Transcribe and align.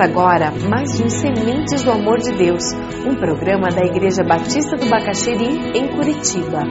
Agora 0.00 0.52
mais 0.52 1.00
um 1.00 1.08
Sementes 1.08 1.82
do 1.82 1.90
Amor 1.90 2.20
de 2.20 2.30
Deus, 2.30 2.62
um 3.04 3.16
programa 3.16 3.68
da 3.68 3.84
Igreja 3.84 4.22
Batista 4.22 4.76
do 4.76 4.88
Bacaxeri, 4.88 5.76
em 5.76 5.88
Curitiba. 5.88 6.62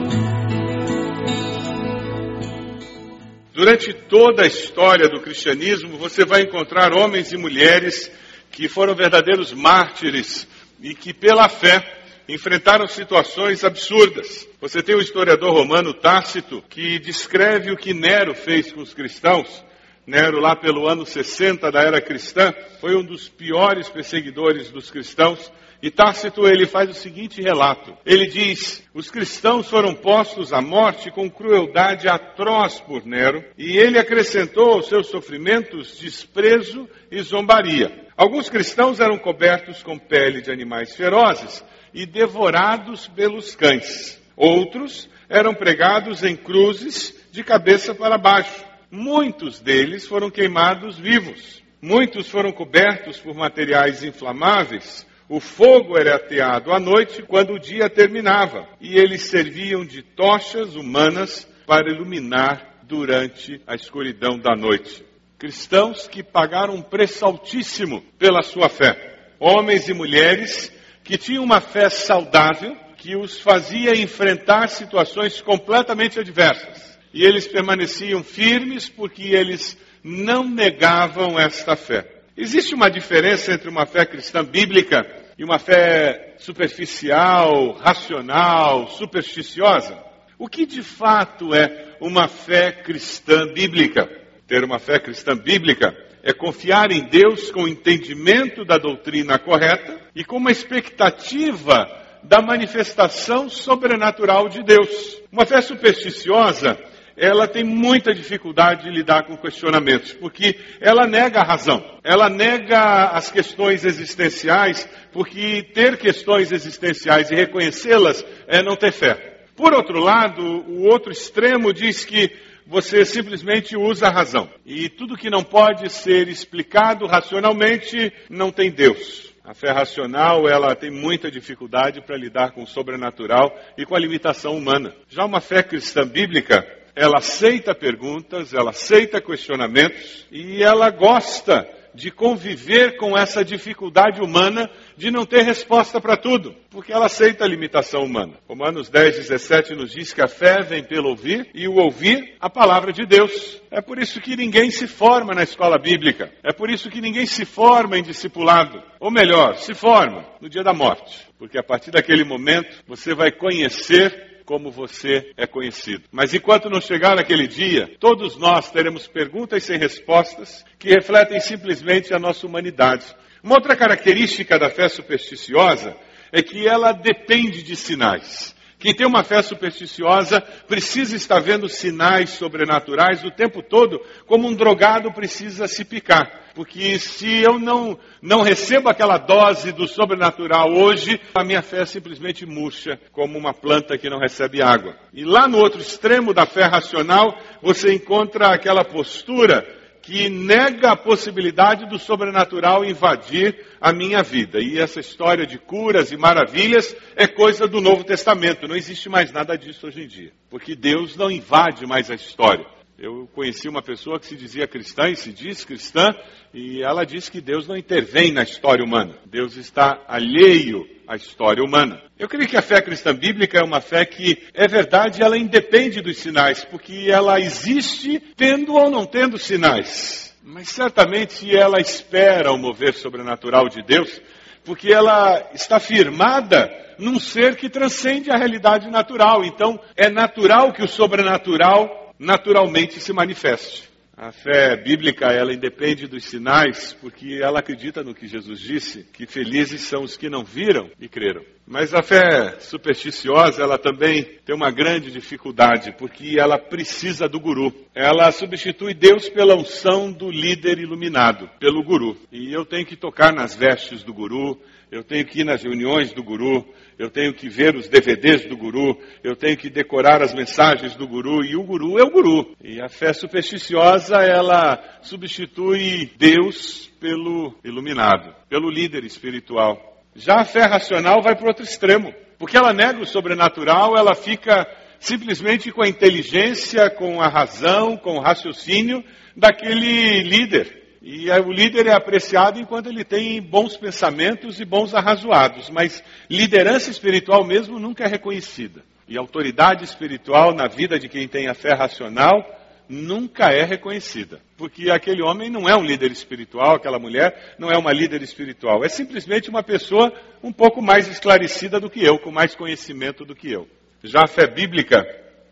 Durante 3.53 3.91
toda 3.91 4.43
a 4.43 4.47
história 4.47 5.09
do 5.09 5.19
cristianismo, 5.19 5.97
você 5.97 6.23
vai 6.23 6.43
encontrar 6.43 6.93
homens 6.97 7.33
e 7.33 7.37
mulheres 7.37 8.09
que 8.49 8.69
foram 8.69 8.95
verdadeiros 8.95 9.51
mártires 9.51 10.47
e 10.81 10.95
que, 10.95 11.13
pela 11.13 11.49
fé, 11.49 11.83
enfrentaram 12.29 12.87
situações 12.87 13.61
absurdas. 13.65 14.47
Você 14.61 14.81
tem 14.81 14.95
o 14.95 15.01
historiador 15.01 15.51
romano 15.51 15.93
Tácito, 15.93 16.63
que 16.69 16.97
descreve 16.97 17.71
o 17.71 17.77
que 17.77 17.93
Nero 17.93 18.33
fez 18.33 18.71
com 18.71 18.79
os 18.79 18.93
cristãos 18.93 19.66
Nero, 20.07 20.39
lá 20.39 20.55
pelo 20.55 20.87
ano 20.87 21.05
60 21.05 21.69
da 21.69 21.81
era 21.81 21.99
cristã, 21.99 22.53
foi 22.79 22.95
um 22.95 23.03
dos 23.03 23.27
piores 23.27 23.89
perseguidores 23.89 24.71
dos 24.71 24.89
cristãos. 24.89 25.51
E 25.83 25.91
Tácito 25.91 26.47
ele 26.47 26.65
faz 26.65 26.89
o 26.89 26.93
seguinte 26.93 27.41
relato. 27.41 27.93
Ele 28.05 28.25
diz: 28.25 28.81
os 28.93 29.11
cristãos 29.11 29.69
foram 29.69 29.93
postos 29.93 30.53
à 30.53 30.61
morte 30.61 31.11
com 31.11 31.29
crueldade 31.29 32.07
atroz 32.07 32.79
por 32.79 33.05
Nero, 33.05 33.43
e 33.57 33.77
ele 33.77 33.99
acrescentou 33.99 34.75
aos 34.75 34.87
seus 34.87 35.07
sofrimentos 35.07 35.99
desprezo 35.99 36.89
e 37.11 37.21
zombaria. 37.21 38.07
Alguns 38.15 38.49
cristãos 38.49 39.01
eram 39.01 39.17
cobertos 39.17 39.83
com 39.83 39.99
pele 39.99 40.41
de 40.41 40.49
animais 40.49 40.95
ferozes 40.95 41.63
e 41.93 42.05
devorados 42.05 43.09
pelos 43.09 43.55
cães. 43.57 44.19
Outros 44.37 45.09
eram 45.29 45.53
pregados 45.53 46.23
em 46.23 46.35
cruzes 46.35 47.13
de 47.29 47.43
cabeça 47.43 47.93
para 47.93 48.17
baixo. 48.17 48.66
Muitos 48.89 49.59
deles 49.59 50.07
foram 50.07 50.29
queimados 50.29 50.97
vivos. 50.97 51.61
Muitos 51.81 52.29
foram 52.29 52.53
cobertos 52.53 53.19
por 53.19 53.35
materiais 53.35 54.01
inflamáveis. 54.01 55.05
O 55.27 55.41
fogo 55.41 55.97
era 55.97 56.15
ateado 56.15 56.71
à 56.71 56.79
noite 56.79 57.21
quando 57.21 57.53
o 57.53 57.59
dia 57.59 57.89
terminava, 57.89 58.65
e 58.79 58.97
eles 58.97 59.23
serviam 59.23 59.85
de 59.85 60.01
tochas 60.01 60.73
humanas 60.73 61.45
para 61.65 61.91
iluminar 61.91 62.79
durante 62.83 63.61
a 63.67 63.75
escuridão 63.75 64.39
da 64.39 64.55
noite. 64.55 65.03
Cristãos 65.37 66.07
que 66.07 66.23
pagaram 66.23 66.75
um 66.75 66.81
preço 66.81 67.25
altíssimo 67.25 68.01
pela 68.17 68.41
sua 68.41 68.69
fé. 68.69 69.33
Homens 69.37 69.89
e 69.89 69.93
mulheres 69.93 70.71
que 71.03 71.17
tinham 71.17 71.43
uma 71.43 71.59
fé 71.59 71.89
saudável 71.89 72.75
que 72.95 73.17
os 73.17 73.39
fazia 73.41 73.91
enfrentar 73.97 74.69
situações 74.69 75.41
completamente 75.41 76.19
adversas 76.19 76.96
e 77.17 77.25
eles 77.25 77.47
permaneciam 77.47 78.23
firmes 78.23 78.87
porque 78.87 79.23
eles 79.23 79.75
não 80.03 80.47
negavam 80.47 81.39
esta 81.39 81.75
fé. 81.75 82.07
Existe 82.37 82.75
uma 82.75 82.91
diferença 82.91 83.51
entre 83.51 83.67
uma 83.67 83.87
fé 83.87 84.05
cristã 84.05 84.45
bíblica 84.45 85.03
e 85.35 85.43
uma 85.43 85.57
fé 85.57 86.35
superficial, 86.37 87.71
racional, 87.71 88.87
supersticiosa? 88.89 89.97
O 90.37 90.47
que 90.47 90.67
de 90.67 90.83
fato 90.83 91.55
é 91.55 91.95
uma 91.99 92.27
fé 92.27 92.71
cristã 92.71 93.51
bíblica? 93.51 94.07
Ter 94.45 94.63
uma 94.63 94.77
fé 94.77 94.99
cristã 94.99 95.35
bíblica 95.35 95.97
é 96.21 96.31
confiar 96.31 96.91
em 96.91 97.05
Deus 97.05 97.49
com 97.49 97.63
o 97.63 97.67
entendimento 97.67 98.63
da 98.63 98.77
doutrina 98.77 99.39
correta 99.39 99.99
e 100.15 100.23
com 100.23 100.37
uma 100.37 100.51
expectativa 100.51 101.83
da 102.21 102.43
manifestação 102.43 103.49
sobrenatural 103.49 104.49
de 104.49 104.61
Deus. 104.61 105.19
Uma 105.31 105.47
fé 105.47 105.61
supersticiosa 105.61 106.77
ela 107.17 107.47
tem 107.47 107.63
muita 107.63 108.13
dificuldade 108.13 108.83
de 108.83 108.91
lidar 108.91 109.23
com 109.23 109.35
questionamentos, 109.35 110.13
porque 110.13 110.55
ela 110.79 111.07
nega 111.07 111.41
a 111.41 111.43
razão, 111.43 111.83
ela 112.03 112.29
nega 112.29 113.07
as 113.07 113.31
questões 113.31 113.83
existenciais, 113.83 114.87
porque 115.11 115.63
ter 115.73 115.97
questões 115.97 116.51
existenciais 116.51 117.31
e 117.31 117.35
reconhecê-las 117.35 118.23
é 118.47 118.61
não 118.61 118.75
ter 118.75 118.91
fé. 118.91 119.37
Por 119.55 119.73
outro 119.73 119.99
lado, 119.99 120.43
o 120.43 120.83
outro 120.83 121.11
extremo 121.11 121.73
diz 121.73 122.05
que 122.05 122.31
você 122.67 123.03
simplesmente 123.03 123.75
usa 123.75 124.07
a 124.07 124.11
razão. 124.11 124.47
E 124.63 124.87
tudo 124.87 125.17
que 125.17 125.31
não 125.31 125.43
pode 125.43 125.91
ser 125.91 126.27
explicado 126.27 127.07
racionalmente 127.07 128.13
não 128.29 128.51
tem 128.51 128.69
Deus. 128.69 129.33
A 129.43 129.53
fé 129.53 129.71
racional, 129.71 130.47
ela 130.47 130.75
tem 130.75 130.91
muita 130.91 131.31
dificuldade 131.31 132.01
para 132.01 132.17
lidar 132.17 132.51
com 132.51 132.63
o 132.63 132.67
sobrenatural 132.67 133.57
e 133.77 133.85
com 133.85 133.95
a 133.95 133.99
limitação 133.99 134.57
humana. 134.57 134.93
Já 135.07 135.23
uma 135.23 135.39
fé 135.39 135.63
cristã 135.63 136.05
bíblica, 136.05 136.67
ela 136.97 137.19
aceita 137.19 137.75
perguntas, 137.75 138.55
ela 138.55 138.71
aceita 138.71 139.21
questionamentos 139.21 140.25
e 140.31 140.63
ela 140.63 140.89
gosta 140.89 141.67
de 141.93 142.11
conviver 142.11 142.97
com 142.97 143.17
essa 143.17 143.43
dificuldade 143.43 144.21
humana 144.21 144.69
de 144.95 145.09
não 145.09 145.25
ter 145.25 145.43
resposta 145.43 145.99
para 145.99 146.15
tudo, 146.15 146.55
porque 146.69 146.93
ela 146.93 147.07
aceita 147.07 147.43
a 147.43 147.47
limitação 147.47 148.03
humana. 148.03 148.33
Romanos 148.47 148.87
10, 148.89 149.15
17 149.15 149.73
nos 149.73 149.91
diz 149.91 150.13
que 150.13 150.21
a 150.21 150.27
fé 150.27 150.61
vem 150.61 150.83
pelo 150.83 151.09
ouvir 151.09 151.49
e 151.55 151.67
o 151.67 151.75
ouvir 151.75 152.35
a 152.39 152.49
palavra 152.49 152.93
de 152.93 153.05
Deus. 153.05 153.61
É 153.71 153.81
por 153.81 153.99
isso 153.99 154.21
que 154.21 154.35
ninguém 154.35 154.69
se 154.69 154.87
forma 154.87 155.33
na 155.33 155.43
escola 155.43 155.79
bíblica. 155.79 156.31
É 156.43 156.53
por 156.53 156.69
isso 156.69 156.89
que 156.89 157.01
ninguém 157.01 157.25
se 157.25 157.45
forma 157.45 157.97
em 157.97 158.03
discipulado. 158.03 158.81
Ou 158.99 159.11
melhor, 159.11 159.57
se 159.57 159.73
forma 159.73 160.23
no 160.39 160.49
dia 160.49 160.63
da 160.63 160.73
morte. 160.73 161.27
Porque 161.39 161.57
a 161.57 161.63
partir 161.63 161.91
daquele 161.91 162.23
momento 162.23 162.83
você 162.87 163.15
vai 163.15 163.31
conhecer 163.31 164.26
como 164.47 164.71
você 164.71 165.33
é 165.35 165.45
conhecido. 165.45 166.05
Mas 166.09 166.33
enquanto 166.33 166.69
não 166.69 166.79
chegar 166.79 167.19
aquele 167.19 167.47
dia, 167.47 167.93
todos 167.99 168.37
nós 168.37 168.71
teremos 168.71 169.05
perguntas 169.05 169.65
sem 169.65 169.77
respostas 169.77 170.63
que 170.79 170.87
refletem 170.89 171.37
simplesmente 171.41 172.13
a 172.13 172.17
nossa 172.17 172.47
humanidade. 172.47 173.05
Uma 173.43 173.55
outra 173.55 173.75
característica 173.75 174.57
da 174.57 174.69
fé 174.69 174.87
supersticiosa 174.87 175.97
é 176.31 176.41
que 176.41 176.65
ela 176.65 176.93
depende 176.93 177.61
de 177.61 177.75
sinais. 177.75 178.55
Quem 178.79 178.93
tem 178.93 179.07
uma 179.07 179.23
fé 179.23 179.41
supersticiosa 179.41 180.39
precisa 180.67 181.15
estar 181.15 181.39
vendo 181.39 181.67
sinais 181.67 182.31
sobrenaturais 182.31 183.23
o 183.23 183.31
tempo 183.31 183.63
todo, 183.63 183.99
como 184.27 184.47
um 184.47 184.53
drogado 184.53 185.11
precisa 185.11 185.67
se 185.67 185.83
picar. 185.83 186.51
Porque 186.53 186.99
se 186.99 187.41
eu 187.41 187.57
não, 187.57 187.97
não 188.21 188.41
recebo 188.41 188.87
aquela 188.87 189.17
dose 189.17 189.71
do 189.71 189.87
sobrenatural 189.87 190.71
hoje, 190.71 191.19
a 191.33 191.43
minha 191.43 191.61
fé 191.63 191.85
simplesmente 191.85 192.45
murcha, 192.45 192.99
como 193.11 193.37
uma 193.37 193.53
planta 193.53 193.97
que 193.97 194.09
não 194.09 194.19
recebe 194.19 194.61
água. 194.61 194.95
E 195.11 195.23
lá 195.23 195.47
no 195.47 195.57
outro 195.57 195.81
extremo 195.81 196.31
da 196.31 196.45
fé 196.45 196.65
racional, 196.65 197.35
você 197.61 197.93
encontra 197.93 198.49
aquela 198.49 198.85
postura 198.85 199.65
que 200.07 200.29
nega 200.29 200.91
a 200.91 200.95
possibilidade 200.95 201.85
do 201.85 201.99
sobrenatural 201.99 202.85
invadir 202.85 203.65
a 203.81 203.91
minha 203.91 204.23
vida. 204.23 204.57
E 204.61 204.79
essa 204.79 205.01
história 205.01 205.45
de 205.45 205.59
curas 205.59 206.13
e 206.13 206.17
maravilhas 206.17 206.95
é 207.13 207.27
coisa 207.27 207.67
do 207.67 207.81
Novo 207.81 208.05
Testamento. 208.05 208.69
Não 208.69 208.75
existe 208.77 209.09
mais 209.09 209.33
nada 209.33 209.57
disso 209.57 209.85
hoje 209.85 210.03
em 210.03 210.07
dia. 210.07 210.31
Porque 210.49 210.77
Deus 210.77 211.17
não 211.17 211.29
invade 211.29 211.85
mais 211.85 212.09
a 212.09 212.15
história. 212.15 212.65
Eu 212.99 213.29
conheci 213.35 213.69
uma 213.69 213.83
pessoa 213.83 214.19
que 214.19 214.25
se 214.25 214.35
dizia 214.35 214.67
cristã 214.67 215.07
e 215.07 215.15
se 215.15 215.31
diz 215.31 215.63
cristã, 215.63 216.15
e 216.51 216.81
ela 216.81 217.05
diz 217.05 217.29
que 217.29 217.39
Deus 217.39 217.67
não 217.67 217.77
intervém 217.77 218.31
na 218.31 218.41
história 218.41 218.83
humana. 218.83 219.19
Deus 219.27 219.55
está 219.55 220.03
alheio 220.07 220.83
à 221.07 221.15
história 221.15 221.63
humana. 221.63 222.01
Eu 222.17 222.27
creio 222.27 222.49
que 222.49 222.57
a 222.57 222.61
fé 222.61 222.81
cristã 222.81 223.13
bíblica 223.13 223.59
é 223.59 223.63
uma 223.63 223.81
fé 223.81 224.03
que 224.03 224.43
é 224.51 224.67
verdade, 224.67 225.21
ela 225.21 225.37
independe 225.37 226.01
dos 226.01 226.17
sinais, 226.17 226.65
porque 226.65 227.07
ela 227.07 227.39
existe 227.39 228.19
tendo 228.35 228.73
ou 228.73 228.89
não 228.89 229.05
tendo 229.05 229.37
sinais. 229.37 230.35
Mas 230.43 230.69
certamente 230.69 231.55
ela 231.55 231.79
espera 231.79 232.51
o 232.51 232.57
mover 232.57 232.95
sobrenatural 232.95 233.69
de 233.69 233.83
Deus, 233.83 234.19
porque 234.65 234.91
ela 234.91 235.51
está 235.53 235.79
firmada 235.79 236.67
num 236.97 237.19
ser 237.19 237.57
que 237.57 237.69
transcende 237.69 238.31
a 238.31 238.37
realidade 238.37 238.89
natural. 238.89 239.45
Então, 239.45 239.79
é 239.95 240.09
natural 240.09 240.73
que 240.73 240.83
o 240.83 240.87
sobrenatural 240.87 242.06
naturalmente 242.19 242.99
se 242.99 243.13
manifeste. 243.13 243.87
A 244.19 244.31
fé 244.31 244.75
bíblica, 244.75 245.27
ela 245.27 245.53
independe 245.53 246.07
dos 246.07 246.23
sinais, 246.23 246.91
porque 246.99 247.39
ela 247.39 247.59
acredita 247.59 248.03
no 248.03 248.15
que 248.15 248.27
Jesus 248.27 248.59
disse, 248.59 249.03
que 249.13 249.27
felizes 249.27 249.81
são 249.81 250.01
os 250.01 250.17
que 250.17 250.27
não 250.27 250.43
viram 250.43 250.89
e 250.99 251.07
creram. 251.07 251.43
Mas 251.67 251.93
a 251.93 252.01
fé 252.01 252.59
supersticiosa, 252.59 253.61
ela 253.61 253.77
também 253.77 254.23
tem 254.43 254.55
uma 254.55 254.71
grande 254.71 255.11
dificuldade, 255.11 255.93
porque 255.99 256.35
ela 256.39 256.57
precisa 256.57 257.29
do 257.29 257.39
guru. 257.39 257.71
Ela 257.93 258.31
substitui 258.31 258.95
Deus 258.95 259.29
pela 259.29 259.53
unção 259.55 260.11
do 260.11 260.31
líder 260.31 260.79
iluminado, 260.79 261.47
pelo 261.59 261.83
guru. 261.83 262.17
E 262.31 262.51
eu 262.51 262.65
tenho 262.65 262.87
que 262.87 262.95
tocar 262.95 263.31
nas 263.31 263.53
vestes 263.53 264.01
do 264.01 264.15
guru, 264.15 264.59
eu 264.91 265.03
tenho 265.03 265.25
que 265.25 265.41
ir 265.41 265.43
nas 265.43 265.63
reuniões 265.63 266.13
do 266.13 266.23
guru, 266.23 266.65
eu 266.97 267.09
tenho 267.09 267.33
que 267.33 267.49
ver 267.49 267.75
os 267.75 267.87
DVDs 267.87 268.45
do 268.45 268.57
guru, 268.57 268.97
eu 269.23 269.35
tenho 269.35 269.57
que 269.57 269.69
decorar 269.69 270.21
as 270.21 270.33
mensagens 270.33 270.95
do 270.95 271.07
guru, 271.07 271.43
e 271.43 271.55
o 271.55 271.63
guru 271.63 271.99
é 271.99 272.03
o 272.03 272.09
guru. 272.09 272.55
E 272.63 272.81
a 272.81 272.87
fé 272.87 273.13
supersticiosa, 273.13 274.17
ela 274.17 274.81
substitui 275.01 276.11
Deus 276.17 276.87
pelo 276.99 277.53
iluminado, 277.63 278.33
pelo 278.49 278.69
líder 278.69 279.03
espiritual. 279.03 280.01
Já 280.15 280.41
a 280.41 280.45
fé 280.45 280.63
racional 280.63 281.21
vai 281.21 281.35
para 281.35 281.45
o 281.45 281.47
outro 281.49 281.63
extremo, 281.63 282.13
porque 282.39 282.57
ela 282.57 282.73
nega 282.73 282.99
o 282.99 283.05
sobrenatural, 283.05 283.95
ela 283.97 284.15
fica 284.15 284.65
simplesmente 284.99 285.71
com 285.71 285.83
a 285.83 285.87
inteligência, 285.87 286.89
com 286.89 287.21
a 287.21 287.27
razão, 287.27 287.97
com 287.97 288.17
o 288.17 288.21
raciocínio 288.21 289.03
daquele 289.35 290.23
líder. 290.23 290.86
E 291.09 291.31
o 291.31 291.53
líder 291.53 291.87
é 291.87 291.93
apreciado 291.93 292.59
enquanto 292.59 292.87
ele 292.87 293.05
tem 293.05 293.41
bons 293.41 293.77
pensamentos 293.77 294.59
e 294.59 294.65
bons 294.65 294.93
arrazoados, 294.93 295.69
mas 295.69 296.03
liderança 296.29 296.91
espiritual 296.91 297.45
mesmo 297.45 297.79
nunca 297.79 298.03
é 298.03 298.07
reconhecida. 298.07 298.83
E 299.07 299.17
autoridade 299.17 299.85
espiritual 299.85 300.53
na 300.53 300.67
vida 300.67 300.99
de 300.99 301.07
quem 301.07 301.25
tem 301.25 301.47
a 301.47 301.53
fé 301.53 301.73
racional 301.73 302.45
nunca 302.89 303.53
é 303.53 303.63
reconhecida. 303.63 304.41
Porque 304.57 304.91
aquele 304.91 305.23
homem 305.23 305.49
não 305.49 305.69
é 305.69 305.77
um 305.77 305.85
líder 305.85 306.11
espiritual, 306.11 306.75
aquela 306.75 306.99
mulher 306.99 307.55
não 307.57 307.71
é 307.71 307.77
uma 307.77 307.93
líder 307.93 308.21
espiritual. 308.21 308.83
É 308.83 308.89
simplesmente 308.89 309.49
uma 309.49 309.63
pessoa 309.63 310.11
um 310.43 310.51
pouco 310.51 310.81
mais 310.81 311.07
esclarecida 311.07 311.79
do 311.79 311.89
que 311.89 312.03
eu, 312.03 312.19
com 312.19 312.31
mais 312.31 312.53
conhecimento 312.53 313.23
do 313.23 313.33
que 313.33 313.49
eu. 313.49 313.65
Já 314.03 314.25
a 314.25 314.27
fé 314.27 314.45
bíblica, 314.45 315.07